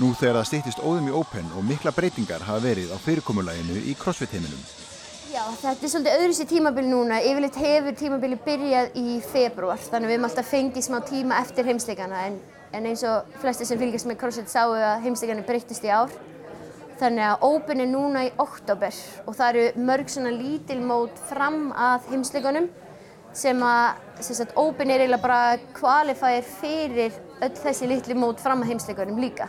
Nú 0.00 0.14
þegar 0.16 0.40
það 0.40 0.48
stýttist 0.48 0.80
óðum 0.80 1.10
í 1.10 1.14
Open 1.14 1.50
og 1.52 1.66
mikla 1.68 1.92
breytingar 1.92 2.46
hafa 2.48 2.62
verið 2.64 2.94
á 2.94 2.98
fyrirkomulæginu 3.04 3.82
í 3.90 3.92
crossfit-heiminum. 4.00 4.62
Já, 5.32 5.42
þetta 5.60 5.86
er 5.86 5.92
svolítið 5.92 6.22
öðru 6.22 6.36
sér 6.36 6.48
tímabili 6.48 6.88
núna. 6.88 7.20
Yfirleitt 7.24 7.58
hefur 7.60 7.94
tímabili 7.96 8.38
byrjað 8.44 8.96
í 9.00 9.20
februar, 9.24 9.80
þannig 9.80 10.10
við 10.10 10.16
höfum 10.16 10.26
alltaf 10.28 10.48
fengið 10.48 10.86
smá 10.88 10.98
tíma 11.08 11.38
eftir 11.44 11.68
heimsleikana 11.68 12.26
en, 12.28 12.40
en 12.72 12.88
eins 12.88 13.04
og 13.08 13.30
flesti 13.40 13.68
sem 13.68 13.80
fylgjast 13.80 14.08
með 14.08 14.18
crossfit 14.24 14.52
sáu 14.52 14.74
að 14.76 15.06
heimsleikana 15.06 15.44
breyttist 15.46 15.84
í 15.88 15.92
ár. 15.92 16.12
Þannig 17.02 17.24
að 17.26 17.44
Open 17.48 17.80
er 17.82 17.88
núna 17.90 18.20
í 18.28 18.28
oktober 18.38 18.94
og 19.26 19.34
það 19.34 19.48
eru 19.48 19.84
mörg 19.88 20.10
svona 20.12 20.30
lítil 20.36 20.76
mót 20.86 21.16
fram 21.26 21.72
að 21.74 22.04
heimsleikunum 22.12 22.68
sem 23.34 23.64
að 23.66 24.20
sem 24.22 24.36
sagt, 24.38 24.52
Open 24.60 24.92
er 24.92 25.02
eiginlega 25.02 25.24
bara 25.24 25.56
kvalifæðir 25.74 26.46
fyrir 26.60 27.16
öll 27.42 27.56
þessi 27.58 27.88
litli 27.90 28.14
mót 28.14 28.38
fram 28.38 28.62
að 28.62 28.70
heimsleikunum 28.70 29.18
líka. 29.18 29.48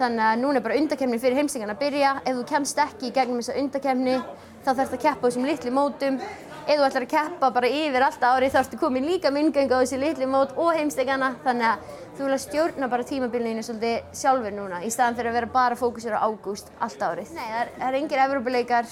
Þannig 0.00 0.24
að 0.26 0.40
núna 0.42 0.58
er 0.58 0.64
bara 0.64 0.80
undakefni 0.80 1.20
fyrir 1.22 1.38
heimsleikan 1.38 1.70
að 1.70 1.82
byrja. 1.84 2.16
Ef 2.26 2.40
þú 2.40 2.44
kemst 2.50 2.82
ekki 2.82 3.12
í 3.12 3.14
gegnum 3.14 3.38
þessa 3.38 3.60
undakefni 3.60 4.16
þá 4.64 4.70
þarf 4.72 4.80
það 4.80 4.98
að 4.98 5.04
keppa 5.06 5.22
á 5.22 5.26
þessum 5.28 5.46
litli 5.46 5.74
mótum 5.78 6.18
ef 6.64 6.78
þú 6.78 6.84
ætlar 6.86 7.04
að 7.04 7.10
keppa 7.12 7.48
bara 7.52 7.68
yfir 7.68 8.04
alltaf 8.06 8.38
árið 8.38 8.54
þá 8.54 8.58
ertu 8.62 8.78
komin 8.80 9.04
líka 9.04 9.30
myndgöngu 9.32 9.76
á 9.76 9.82
þessi 9.82 9.98
litli 10.00 10.28
mót 10.30 10.54
og 10.56 10.70
heimstegana 10.72 11.34
þannig 11.44 11.66
að 11.68 11.90
þú 12.16 12.24
vil 12.24 12.36
að 12.36 12.42
stjórna 12.44 12.88
bara 12.88 13.06
tímabilinu 13.08 13.64
svolítið 13.66 14.14
sjálfur 14.16 14.54
núna 14.56 14.80
í 14.80 14.92
staðan 14.92 15.18
fyrir 15.18 15.32
að 15.32 15.36
vera 15.38 15.50
bara 15.52 15.76
fókusur 15.76 16.16
á 16.16 16.24
ágúst 16.24 16.70
allt 16.80 17.04
árið. 17.04 17.34
Nei, 17.36 17.44
það 17.44 17.60
er, 17.60 17.72
er 17.88 17.98
engir 18.00 18.24
Evrópuleikar 18.24 18.88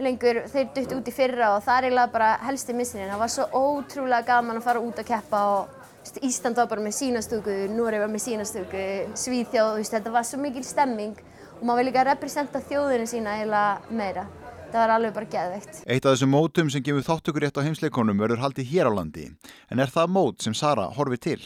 lengur, 0.00 0.42
þeir 0.52 0.70
dutt 0.76 0.94
út 0.96 1.10
í 1.10 1.14
fyrra 1.16 1.52
og 1.56 1.64
það 1.66 1.78
er 1.80 1.88
eiginlega 1.88 2.14
bara 2.14 2.30
helsti 2.46 2.76
missininn. 2.78 3.10
Það 3.10 3.22
var 3.24 3.34
svo 3.34 3.48
ótrúlega 3.58 4.28
gaman 4.30 4.60
að 4.60 4.66
fara 4.68 4.84
út 4.84 5.02
að 5.02 5.10
keppa 5.10 5.44
og 5.56 5.76
Ísland 6.24 6.56
var 6.56 6.68
bara 6.70 6.82
með 6.82 6.94
sínastöku, 6.96 7.56
Noreg 7.74 8.00
var 8.00 8.08
með 8.10 8.24
sínastöku, 8.24 8.84
Svíþjóð, 9.20 9.82
þetta 9.84 10.14
var 10.14 10.24
svo 10.26 10.40
mikil 10.40 10.64
stemming 10.64 11.18
og 11.58 11.66
maður 11.68 11.82
vil 11.82 11.88
líka 11.90 12.06
representa 12.08 12.62
þjóðinu 12.64 13.08
sína 13.10 13.36
eiginlega 13.36 13.92
meira 13.92 14.24
það 14.70 14.82
var 14.82 14.92
alveg 14.96 15.14
bara 15.16 15.30
geðveikt. 15.34 15.80
Eitt 15.86 16.06
af 16.06 16.14
þessum 16.14 16.32
mótum 16.34 16.70
sem 16.72 16.84
gefur 16.86 17.06
þáttökur 17.06 17.46
rétt 17.46 17.58
á 17.58 17.66
heimsleikonum 17.66 18.20
verður 18.22 18.44
haldið 18.44 18.70
hér 18.70 18.90
á 18.90 18.92
landi. 18.98 19.26
En 19.70 19.82
er 19.82 19.90
það 19.92 20.14
mót 20.16 20.44
sem 20.44 20.56
Sara 20.56 20.86
horfið 20.96 21.22
til? 21.26 21.40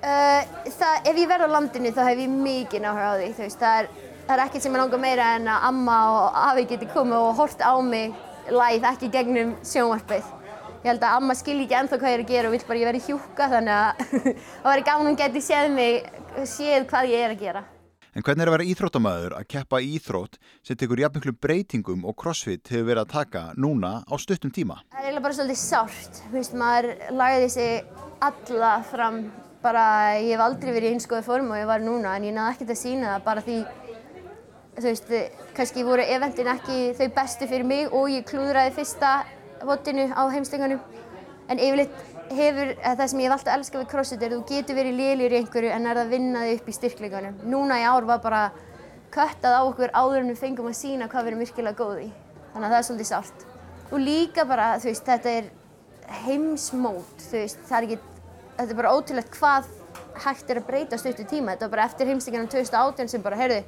Uh, 0.00 0.42
það, 0.64 1.08
ef 1.10 1.20
ég 1.20 1.28
verð 1.28 1.46
á 1.46 1.54
landinu 1.56 1.92
þá 1.92 2.02
hef 2.08 2.24
ég 2.24 2.32
mikið 2.32 2.84
náttúrulega 2.86 3.12
á 3.12 3.18
því. 3.20 3.30
Veist, 3.44 3.60
það, 3.60 3.80
er, 3.82 4.18
það 4.26 4.34
er 4.36 4.44
ekkert 4.46 4.64
sem 4.64 4.76
ég 4.76 4.82
langar 4.82 5.02
meira 5.02 5.30
en 5.36 5.48
að 5.52 5.66
amma 5.70 5.96
og 6.14 6.38
afi 6.48 6.66
geti 6.72 6.90
komið 6.94 7.18
og 7.20 7.32
hort 7.40 7.64
á 7.64 7.74
mig 7.84 8.14
live, 8.48 8.94
ekki 8.94 9.10
gegnum 9.12 9.56
sjónvarpið. 9.66 10.36
Ég 10.80 10.88
held 10.88 11.04
að 11.04 11.18
amma 11.18 11.36
skilji 11.36 11.66
ekki 11.66 11.76
ennþá 11.76 11.98
hvað 12.00 12.14
ég 12.14 12.16
er 12.16 12.24
að 12.24 12.30
gera 12.32 12.48
og 12.48 12.54
vil 12.54 12.62
bara 12.70 12.80
ég 12.80 12.88
verði 12.88 13.02
hjúka 13.04 13.50
þannig 13.52 13.74
að 13.76 14.04
það 14.62 14.70
væri 14.70 14.86
gaman 14.88 15.10
að 15.10 15.20
geti 15.20 15.44
séð 15.44 15.68
mig, 15.74 16.08
séð 16.48 16.88
hvað 16.88 17.12
ég 17.12 17.26
er 17.26 17.34
að 17.34 17.44
gera. 17.44 17.64
En 18.10 18.24
hvernig 18.26 18.42
er 18.42 18.50
að 18.50 18.54
vera 18.56 18.64
íþróttamæður 18.66 19.34
að 19.38 19.44
keppa 19.52 19.78
í 19.78 19.92
íþrótt 19.94 20.38
sem 20.66 20.78
tekur 20.78 20.98
jafnmiklu 20.98 21.30
breytingum 21.38 22.00
og 22.10 22.16
crossfit 22.18 22.66
hefur 22.72 22.88
verið 22.88 23.04
að 23.04 23.12
taka 23.12 23.42
núna 23.54 24.00
á 24.02 24.14
stuttum 24.18 24.50
tíma? 24.50 24.80
Það 24.90 24.98
er 24.98 25.06
eiginlega 25.06 25.26
bara 25.28 25.36
svolítið 25.38 25.60
sárt. 25.60 26.18
Þú 26.24 26.34
veist, 26.34 26.56
maður 26.58 26.88
lagði 27.14 27.52
sig 27.54 28.00
alla 28.26 28.72
fram. 28.90 29.20
Bara, 29.62 29.84
ég 30.18 30.34
hef 30.34 30.42
aldrei 30.42 30.72
verið 30.74 30.88
í 30.88 30.96
einskoði 30.96 31.26
form 31.28 31.52
og 31.52 31.60
ég 31.60 31.70
var 31.70 31.84
núna 31.84 32.16
en 32.16 32.26
ég 32.26 32.34
náði 32.34 32.56
ekkert 32.56 32.74
að 32.74 32.80
sína 32.80 33.12
það 33.12 33.24
bara 33.28 33.46
því 33.46 33.58
þú 34.80 34.86
veist, 34.88 35.12
kannski 35.58 35.84
voru 35.86 36.06
eventin 36.16 36.50
ekki 36.50 36.78
þau 36.98 37.08
bestu 37.20 37.46
fyrir 37.50 37.68
mig 37.68 37.94
og 37.94 38.10
ég 38.10 38.26
klúðraði 38.26 38.74
fyrsta 38.80 39.10
votinu 39.68 40.08
á 40.10 40.22
heimstingunum. 40.32 40.82
En 41.50 41.62
yfirleitt 41.62 42.19
hefur, 42.30 42.72
það 42.84 43.06
sem 43.10 43.20
ég 43.20 43.28
hef 43.28 43.36
alltaf 43.36 43.56
elskað 43.56 43.82
við 43.82 43.90
crossfit 43.90 44.22
er 44.22 44.32
að 44.32 44.40
þú 44.40 44.54
getur 44.54 44.78
verið 44.78 44.98
lélir 45.00 45.34
í 45.34 45.38
einhverju 45.40 45.70
en 45.74 45.88
er 45.90 46.00
að 46.00 46.12
vinna 46.14 46.42
þig 46.46 46.60
upp 46.60 46.68
í 46.70 46.74
styrklingunum. 46.76 47.38
Núna 47.50 47.78
í 47.80 47.86
ár 47.86 48.06
var 48.08 48.20
bara 48.22 48.42
köttað 49.14 49.56
á 49.58 49.62
okkur 49.66 49.94
áður 49.94 50.20
en 50.22 50.30
við 50.30 50.42
fengum 50.44 50.70
að 50.70 50.78
sína 50.78 51.08
hvað 51.10 51.26
við 51.26 51.32
erum 51.32 51.42
virkilega 51.44 51.78
góð 51.80 52.04
í. 52.04 52.08
Þannig 52.52 52.66
að 52.66 52.70
það 52.70 52.78
er 52.78 52.86
svolítið 52.88 53.10
sált. 53.10 53.44
Og 53.90 54.04
líka 54.04 54.46
bara, 54.46 54.68
þú 54.78 54.90
veist, 54.90 55.06
þetta 55.08 55.34
er 55.40 55.50
heimsmót, 56.24 57.26
þú 57.26 57.36
veist, 57.38 57.60
það 57.66 57.76
er 57.78 57.88
ekki, 57.88 57.98
þetta 58.56 58.68
er 58.68 58.80
bara 58.80 58.94
ótrúlegt 58.94 59.36
hvað 59.36 59.70
hægt 60.24 60.50
er 60.50 60.60
að 60.60 60.68
breyta 60.70 60.98
stuttu 60.98 61.26
tíma. 61.26 61.54
Þetta 61.54 61.66
var 61.66 61.74
bara 61.74 61.88
eftir 61.90 62.10
heimstingunum 62.10 62.50
2018 62.50 63.10
sem 63.10 63.24
bara, 63.24 63.38
heyrðu, 63.40 63.60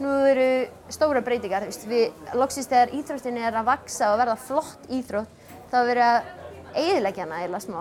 nú 0.00 0.12
eru 0.28 0.50
stóra 0.92 1.24
breytingar, 1.24 1.64
þú 1.64 1.72
veist, 1.72 1.88
við 1.88 2.36
loksist 2.40 2.72
þegar 2.72 2.94
íþróttinni 3.00 3.44
er 3.48 3.60
að 3.60 3.68
vaksa 3.72 4.12
og 4.12 4.20
verða 4.20 4.36
flott 4.40 4.88
íþrótt, 4.92 5.48
þá 5.72 5.78
verður 5.80 6.04
að 6.06 6.30
eiginleggja 6.74 7.26
hana 7.26 7.44
eða 7.44 7.62
smá. 7.64 7.80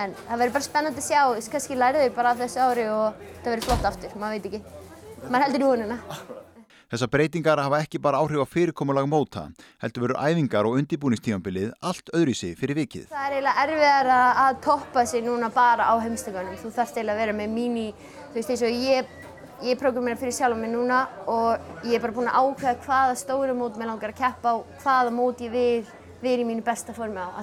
En 0.00 0.12
það 0.16 0.38
verður 0.40 0.54
bara 0.54 0.64
spennandi 0.64 1.02
að 1.02 1.08
sjá, 1.10 1.22
kannski 1.52 1.76
lærið 1.76 2.04
þau 2.06 2.12
bara 2.16 2.30
af 2.32 2.38
þessu 2.40 2.60
ári 2.64 2.84
og 2.88 3.24
það 3.42 3.50
verður 3.50 3.66
flott 3.66 3.88
aftur, 3.90 4.14
maður 4.20 4.38
veit 4.38 4.46
ekki. 4.48 4.60
Maður 5.26 5.44
heldur 5.44 5.64
í 5.64 5.66
vonuna. 5.68 5.98
Þessar 6.90 7.10
breytingar 7.12 7.60
hafa 7.62 7.78
ekki 7.84 8.00
bara 8.02 8.18
áhrif 8.18 8.40
á 8.42 8.46
fyrirkomulag 8.50 9.06
móta, 9.06 9.44
heldur 9.82 10.08
verður 10.08 10.22
æfingar 10.26 10.66
og 10.66 10.78
undibúningstímanbilið 10.80 11.68
allt 11.86 12.08
öðru 12.16 12.32
sig 12.34 12.56
fyrir 12.58 12.80
vikið. 12.80 13.04
Það 13.12 13.26
er 13.26 13.36
eiginlega 13.36 13.64
erfiðar 13.66 14.10
að, 14.16 14.56
toppa 14.64 15.04
sig 15.06 15.22
núna 15.22 15.52
bara 15.54 15.86
á 15.86 15.94
heimstökunum. 16.02 16.56
Þú 16.58 16.72
þarfst 16.78 16.98
eiginlega 16.98 17.14
að 17.14 17.22
vera 17.22 17.36
með 17.42 17.54
míní, 17.58 17.84
þú 18.32 18.40
veist 18.40 18.50
eins 18.56 18.64
og 18.66 18.80
ég, 18.88 19.12
ég 19.68 19.78
programmera 19.84 20.18
fyrir 20.18 20.34
sjálf 20.34 20.58
mig 20.58 20.72
núna 20.72 21.04
og 21.30 21.84
ég 21.84 22.00
er 22.00 22.02
bara 22.02 22.16
búin 22.16 22.32
að 22.32 22.40
ákveða 22.40 22.74
hvaða 22.88 23.20
stóru 23.22 23.54
mót 23.60 23.78
mér 23.78 23.92
langar 23.92 24.10
að 24.10 24.22
keppa 24.24 24.56
á, 24.56 24.64
hvaða 24.82 25.14
mót 25.14 25.44
ég 25.46 25.54
vil 25.54 25.94
vera 26.24 26.42
í 26.42 26.48
mínu 26.48 26.66
besta 26.66 26.96
formi 26.96 27.22
á. 27.22 27.38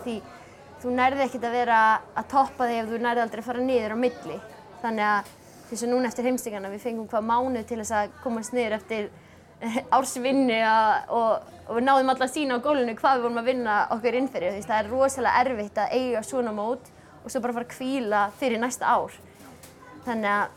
Þú 0.81 0.93
nærði 0.93 1.23
ekkert 1.25 1.45
að 1.47 1.55
vera 1.57 1.77
að 2.13 2.27
toppa 2.31 2.67
þig 2.69 2.79
ef 2.81 2.89
þú 2.91 2.97
nærði 3.01 3.23
aldrei 3.23 3.41
að 3.41 3.47
fara 3.47 3.63
niður 3.65 3.95
á 3.95 3.97
milli. 3.97 4.35
Þannig 4.83 5.05
að 5.07 5.31
þess 5.69 5.85
að 5.85 5.91
núna 5.91 6.11
eftir 6.11 6.27
heimstökjana 6.29 6.71
við 6.71 6.83
fengum 6.85 7.07
hvað 7.11 7.25
mánuð 7.31 7.65
til 7.67 7.79
þess 7.81 7.95
að 7.97 8.19
komast 8.23 8.53
niður 8.55 8.75
eftir 8.77 9.07
ársvinni 9.97 10.59
og, 10.61 11.47
og 11.65 11.79
við 11.79 11.87
náðum 11.87 12.13
alltaf 12.13 12.27
að 12.27 12.35
sína 12.35 12.59
á 12.61 12.65
gólunni 12.67 12.95
hvað 12.99 13.17
við 13.17 13.25
vorum 13.25 13.41
að 13.41 13.49
vinna 13.49 13.79
okkur 13.95 14.19
inn 14.19 14.29
fyrir. 14.35 14.59
Það 14.67 14.77
er 14.83 14.91
rosalega 14.93 15.41
erfitt 15.43 15.81
að 15.81 15.97
eiga 15.97 16.23
svona 16.27 16.53
mót 16.55 16.93
og 17.23 17.33
svo 17.33 17.41
bara 17.43 17.57
fara 17.57 17.67
að 17.67 17.73
kvíla 17.73 18.21
fyrir 18.37 18.61
næsta 18.61 18.93
ár. 18.93 19.17
Þannig 20.05 20.31
að 20.35 20.56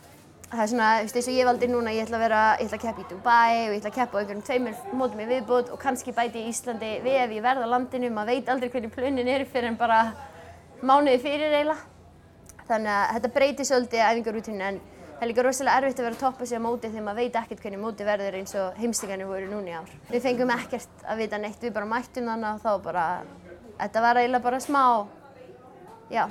það 0.51 0.63
er 0.65 0.71
svona, 0.73 0.89
þú 0.99 1.05
veist, 1.07 1.19
eins 1.19 1.29
og 1.31 1.37
ég 1.37 1.47
valdi 1.47 1.69
núna, 1.71 1.93
ég 1.95 2.07
ætla 2.07 2.19
að 2.19 2.25
vera, 2.25 2.41
ég 2.59 2.67
ætla 2.67 2.79
að 2.79 2.85
keppa 2.85 3.03
í 3.03 3.09
Dubai 3.11 3.53
og 3.55 3.75
ég 3.75 3.77
ætla 3.79 3.91
að 3.91 3.99
keppa 3.99 4.17
á 4.17 4.21
einhverjum 4.21 4.47
tveimur 4.49 4.97
mótum 4.99 5.23
í 5.23 5.27
viðbútt 5.31 5.71
og 5.71 5.79
kannski 5.83 6.15
bæti 6.17 6.43
í 6.43 6.51
Íslandi 6.51 6.91
við 7.05 7.19
ef 7.23 7.35
ég 7.37 7.45
verða 7.45 7.69
á 7.71 7.73
landinu, 7.75 8.11
maður 8.15 8.35
veit 8.35 8.51
aldrei 8.51 8.73
hvernig 8.73 8.95
plunin 8.95 9.31
er 9.31 9.47
fyrir 9.47 9.71
en 9.71 9.79
bara 9.79 10.01
mánuði 10.83 11.21
fyrir 11.23 11.55
eiginlega. 11.55 11.87
Þannig 12.67 12.93
að 12.97 13.15
þetta 13.15 13.33
breytir 13.37 13.71
svolítið 13.71 14.05
æfingarútinu 14.09 14.67
en 14.67 14.83
það 15.15 15.23
er 15.23 15.31
líka 15.31 15.47
rosalega 15.47 15.79
erfitt 15.81 15.99
að 16.01 16.07
vera 16.09 16.19
að 16.19 16.25
toppa 16.25 16.47
sig 16.51 16.59
á 16.59 16.67
móti 16.67 16.91
þegar 16.91 17.07
maður 17.07 17.23
veit 17.23 17.41
ekkert 17.45 17.65
hvernig 17.65 17.83
móti 17.85 18.11
verður 18.11 18.39
eins 18.41 18.55
og 18.59 18.79
heimstingarnir 18.83 19.31
voru 19.31 19.49
núna 19.51 19.71
í 19.71 19.79
ár. 19.79 19.97
Við 20.11 20.23
fengum 20.27 20.55
ekkert 20.55 21.03
að 21.07 21.25
vita 21.25 21.39
neitt, 21.39 21.59
við 21.63 21.75
bara 21.79 21.91
mættum 21.91 22.31
þannig 22.31 22.53
og 22.55 22.63
þá 22.65 22.87
bara, 22.87 23.09
þetta 23.83 24.07
var 24.07 24.23
eiginlega 24.23 24.47
bara 24.47 24.63
smá, 24.65 24.85
já, 26.11 26.25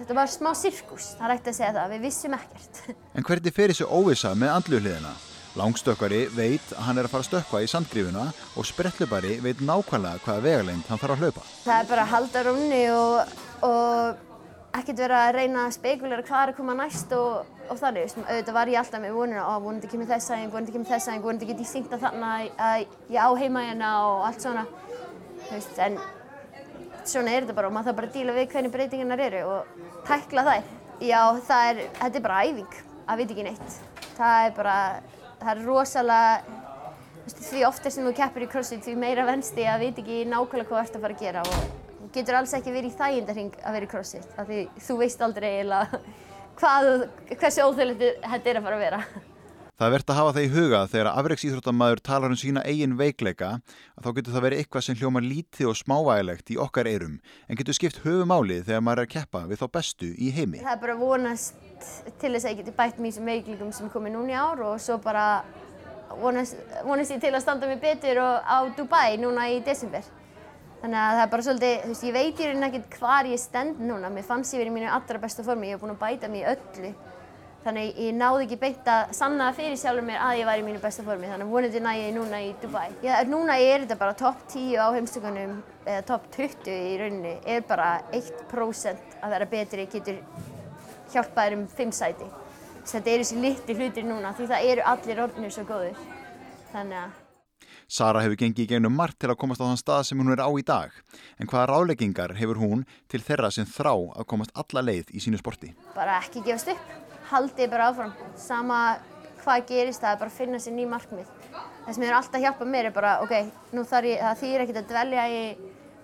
þetta 0.00 0.16
var 0.18 0.32
smá 0.32 0.50
sirkus, 0.58 1.12
það 1.18 1.28
er 1.28 1.36
ekkert 1.36 1.52
að 1.52 1.56
segja 1.60 1.76
það, 1.76 1.94
við 1.94 2.04
vissum 2.08 2.36
ekkert. 2.38 2.82
En 3.14 3.26
hvernig 3.28 3.56
fer 3.56 3.72
þessi 3.72 3.86
óvisa 3.88 4.34
með 4.38 4.52
andluhliðina? 4.58 5.14
Langstökkari 5.54 6.24
veit 6.34 6.72
að 6.74 6.82
hann 6.88 6.98
er 6.98 7.06
að 7.06 7.12
fara 7.12 7.22
að 7.22 7.28
stökkva 7.28 7.60
í 7.62 7.66
sandgrífuna 7.70 8.24
og 8.58 8.66
sprettlubari 8.66 9.36
veit 9.42 9.60
nákvæmlega 9.62 10.22
hvaða 10.24 10.42
vegalengd 10.42 10.88
hann 10.90 10.98
þarf 10.98 11.14
að 11.14 11.22
hlaupa. 11.22 11.44
Það 11.62 11.76
er 11.76 11.90
bara 11.92 12.06
að 12.06 12.10
halda 12.10 12.42
rúmni 12.48 12.80
og, 12.90 13.36
og 13.68 14.80
ekkert 14.80 15.02
vera 15.04 15.20
að 15.28 15.36
reyna 15.38 15.68
að 15.68 15.76
spekulera 15.76 16.26
hvað 16.26 16.40
er 16.40 16.52
að 16.52 16.58
koma 16.58 16.74
næst 16.80 17.14
og, 17.14 17.52
og 17.70 17.78
þannig. 17.78 18.16
Auðvitað 18.24 18.58
var 18.58 18.72
ég 18.72 18.80
alltaf 18.82 19.04
með 19.04 19.14
vonuna 19.20 19.46
og 19.52 19.62
vonandi 19.68 19.92
kemur 19.92 20.10
þess 20.10 20.34
aðeins, 20.34 20.52
vonandi 20.56 20.74
kemur 20.74 20.90
þess 20.90 21.08
aðeins, 21.12 21.26
vonandi 21.28 21.50
get 21.52 21.62
ég 21.62 21.70
syngt 21.70 21.94
að 21.94 22.04
þarna 22.08 22.34
að 22.42 22.84
ég 23.14 23.22
á 23.22 23.30
heima 23.44 23.64
hérna 23.68 23.94
og 24.08 24.26
allt 24.32 24.42
svona. 24.42 24.66
Veist, 25.52 25.78
en 25.86 26.00
svona 27.10 27.34
er 27.34 27.44
þetta 27.44 27.56
bara 27.58 27.70
og 27.70 27.74
maður 27.76 27.90
þarf 27.90 27.98
bara 28.00 28.10
að 28.10 28.18
díla 28.18 28.34
við 28.36 28.50
hvernig 28.54 28.74
breytingarnar 28.74 29.22
eru 29.26 29.42
og 29.50 29.86
tækla 30.08 30.44
þær. 30.48 30.72
Já, 31.04 31.20
það 31.48 31.70
er, 31.70 31.80
þetta 32.00 32.20
er 32.20 32.24
bara 32.24 32.42
æfing, 32.48 32.76
að 33.04 33.20
veit 33.20 33.32
ekki 33.34 33.46
neitt. 33.48 33.78
Það 34.14 34.48
er 34.48 34.52
bara, 34.58 34.76
það 35.40 35.52
er 35.54 35.64
rosalega, 35.68 36.60
því 37.34 37.64
ofta 37.68 37.92
sem 37.92 38.06
þú 38.06 38.14
keppir 38.18 38.44
í 38.46 38.50
crossfit 38.52 38.84
því 38.84 38.96
meira 39.00 39.24
vensti 39.28 39.64
að 39.68 39.86
veit 39.86 40.00
ekki 40.02 40.20
nákvæmlega 40.28 40.68
hvað 40.68 40.76
þú 40.76 40.82
ert 40.84 40.98
að 40.98 41.06
fara 41.06 41.16
að 41.16 41.24
gera 41.24 41.44
og 41.44 41.54
þú 42.00 42.10
getur 42.14 42.38
alls 42.40 42.52
ekki 42.58 42.74
verið 42.74 42.90
í 42.90 42.98
þægindarhing 42.98 43.54
að 43.62 43.76
vera 43.78 43.88
í 43.88 43.92
crossfit 43.94 44.34
af 44.36 44.50
því 44.50 44.58
þú 44.86 44.96
veist 45.00 45.24
aldrei 45.24 45.48
eiginlega 45.54 46.00
hvað, 46.60 46.90
hversu 47.32 47.64
óþjóðilegt 47.64 48.26
þetta 48.28 48.52
er 48.52 48.60
að 48.60 48.68
fara 48.68 48.76
að 48.76 48.84
vera. 48.84 49.00
Það 49.74 49.88
er 49.88 49.92
verðt 49.96 50.10
að 50.12 50.18
hafa 50.20 50.32
það 50.34 50.44
í 50.44 50.50
huga 50.52 50.80
þegar 50.86 51.08
afreiksýþróttamaður 51.10 52.00
talar 52.06 52.30
um 52.30 52.38
sína 52.38 52.60
eigin 52.62 52.92
veikleika 52.94 53.48
að 53.58 54.04
þá 54.04 54.10
getur 54.18 54.34
það 54.36 54.44
verið 54.44 54.60
eitthvað 54.62 54.84
sem 54.86 54.98
hljómar 55.00 55.24
lítið 55.26 55.70
og 55.72 55.78
smávægilegt 55.80 56.52
í 56.54 56.58
okkar 56.62 56.86
eirum 56.86 57.16
en 57.50 57.58
getur 57.58 57.74
skipt 57.74 57.98
höfumálið 58.04 58.68
þegar 58.68 58.84
maður 58.86 59.02
er 59.02 59.08
að 59.08 59.14
keppa 59.16 59.40
við 59.50 59.58
þá 59.64 59.66
bestu 59.74 60.12
í 60.14 60.28
heimi. 60.36 60.60
Það 60.62 60.76
er 60.76 60.82
bara 60.84 60.94
vonast 61.00 61.58
til 62.22 62.30
þess 62.36 62.46
að 62.46 62.52
ég 62.52 62.60
geti 62.60 62.74
bætt 62.76 63.00
mér 63.02 63.14
sem 63.16 63.30
veikleikum 63.32 63.72
sem 63.74 63.90
komið 63.90 64.14
núna 64.14 64.30
í 64.30 64.36
ár 64.38 64.62
og 64.68 64.76
svo 64.84 65.00
bara 65.02 65.24
vonast, 66.20 66.54
vonast 66.86 67.16
ég 67.16 67.24
til 67.24 67.32
að 67.34 67.42
standa 67.42 67.72
mig 67.72 67.82
betur 67.82 68.22
á 68.22 68.62
Dubai 68.78 69.18
núna 69.18 69.48
í 69.50 69.58
desember. 69.66 70.06
Þannig 70.84 71.00
að 71.00 71.16
það 71.16 71.24
er 71.24 71.32
bara 71.32 71.46
svolítið, 71.48 71.74
þú 71.82 71.90
veist, 71.90 72.06
ég 72.06 72.14
veit 72.14 72.38
í 72.38 72.46
rauninni 72.46 72.66
ekkert 72.68 72.96
hvar 73.00 73.26
ég 73.26 73.42
stend 73.42 73.82
núna. 73.82 74.12
Mér 74.12 74.26
fannst 74.28 74.54
ég 74.54 74.62
verið 74.62 74.74
mínu 74.76 74.90
allra 74.92 75.20
besta 75.22 75.42
formi, 75.42 75.70
ég 75.72 75.78
hef 75.78 75.82
búin 75.82 75.96
að 75.96 76.02
bæta 76.02 76.28
í 76.30 76.46
öllu. 76.54 76.94
Þannig 77.64 77.96
ég 77.96 78.12
náði 78.12 78.44
ekki 78.44 78.58
beint 78.60 78.88
að 78.92 79.12
sanna 79.16 79.46
fyrir 79.56 79.78
sjálfur 79.80 80.04
mér 80.04 80.20
að 80.20 80.40
ég 80.42 80.48
var 80.50 80.60
í 80.60 80.64
mínu 80.66 80.82
besta 80.82 81.04
formi. 81.06 81.30
Þannig 81.30 81.52
vonandi 81.54 81.80
næ 81.80 81.90
ég 81.96 82.10
núna 82.12 82.40
í 82.44 82.50
Dubai. 82.60 82.90
Já, 83.00 83.14
núna 83.24 83.56
er 83.56 83.86
þetta 83.86 83.96
bara 84.02 84.16
topp 84.20 84.42
10 84.52 84.76
á 84.84 84.86
heimstökunum, 84.92 85.54
eða 85.86 86.04
topp 86.10 86.28
20 86.36 86.68
í 86.74 86.94
rauninni, 87.00 87.34
er 87.48 87.64
bara 87.64 87.88
1% 88.12 89.18
að 89.22 89.36
vera 89.36 89.48
betri, 89.56 89.88
getur 89.96 90.20
hjálpað 91.14 91.40
þér 91.40 91.56
um 91.56 91.66
5 91.80 91.96
sæti. 92.02 92.30
Þetta 92.84 93.14
eru 93.14 93.24
þessi 93.24 93.40
litli 93.40 93.80
hlutir 93.80 94.08
núna, 94.12 94.36
því 94.36 94.52
það 94.52 94.70
eru 94.74 94.88
allir 94.92 95.22
orðnir 95.24 95.54
svo 95.56 95.64
góður. 95.68 96.08
Þannig 96.74 97.00
að 97.06 97.20
Sara 97.94 98.22
hefur 98.24 98.38
gengið 98.40 98.64
í 98.64 98.68
gegnum 98.72 98.94
margt 98.96 99.18
til 99.20 99.28
að 99.28 99.38
komast 99.40 99.60
á 99.60 99.68
þann 99.68 99.80
stað 99.80 100.06
sem 100.08 100.20
hún 100.20 100.32
er 100.32 100.40
á 100.40 100.48
í 100.48 100.64
dag. 100.64 100.92
En 101.38 101.48
hvaða 101.48 101.66
ráleggingar 101.70 102.32
hefur 102.38 102.60
hún 102.62 102.84
til 103.12 103.20
þeirra 103.24 103.50
sem 103.52 103.68
þrá 103.68 103.92
að 103.92 104.28
komast 104.32 104.54
alla 104.56 104.84
leið 104.84 105.12
í 105.12 105.20
sínu 105.20 105.40
sporti? 105.40 105.74
Bara 105.96 106.16
ekki 106.22 106.44
gefast 106.46 106.72
upp. 106.72 107.03
Haldið 107.30 107.70
bara 107.72 107.90
áfram. 107.90 108.14
Sama 108.38 108.80
hvað 109.44 109.66
gerist 109.68 110.02
það 110.04 110.18
bara 110.22 110.34
finna 110.34 110.60
sér 110.62 110.76
ný 110.76 110.86
markmið. 110.88 111.28
Það 111.84 111.96
sem 111.96 112.04
er 112.06 112.16
alltaf 112.16 112.42
hjálpað 112.42 112.70
mér 112.72 112.88
er 112.88 112.94
bara, 112.96 113.14
ok, 113.24 113.34
nú 113.76 113.84
þarf 113.88 114.08
ég, 114.08 114.20
það 114.22 114.42
þýr 114.42 114.64
ekkert 114.64 114.80
að 114.80 114.90
dvelja 114.92 115.24
í, 115.28 115.40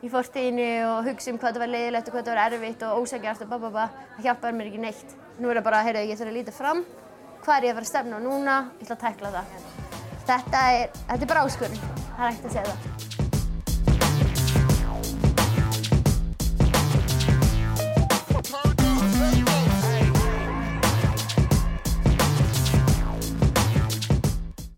í 0.05 0.11
fortíðinu 0.13 0.69
og 0.91 1.09
hugsa 1.09 1.33
um 1.33 1.41
hvað 1.41 1.57
það 1.57 1.65
var 1.65 1.73
leiðilegt 1.75 2.11
og 2.11 2.17
hvað 2.17 2.27
það 2.29 2.41
var 2.41 2.57
erfitt 2.59 2.87
og 2.87 3.03
ósækjast 3.05 3.45
og 3.47 3.53
bababa. 3.53 3.87
Það 4.17 4.29
hjálpaði 4.29 4.59
mér 4.59 4.73
ekki 4.73 4.83
neitt. 4.85 5.15
Nú 5.41 5.53
er 5.53 5.61
það 5.61 5.69
bara, 5.71 5.85
heyrðu, 5.89 6.07
ég 6.11 6.21
þarf 6.21 6.33
að 6.33 6.41
líta 6.41 6.57
fram. 6.57 6.83
Hvað 7.41 7.55
er 7.57 7.69
ég 7.69 7.73
að 7.73 7.79
fara 7.81 7.89
að 7.89 7.93
stefna 7.95 8.21
á 8.21 8.27
núna? 8.27 8.59
Ég 8.81 8.89
ætla 8.89 8.99
að 8.99 9.07
tækla 9.07 9.37
það. 9.39 9.55
Þetta 10.31 10.67
er, 10.75 10.99
þetta 11.07 11.23
er 11.23 11.33
bara 11.33 11.47
áskurinn, 11.49 11.87
það 12.11 12.27
er 12.27 12.35
ekkert 12.35 12.51
að 12.51 12.59
segja 12.59 12.75
það. 12.75 13.10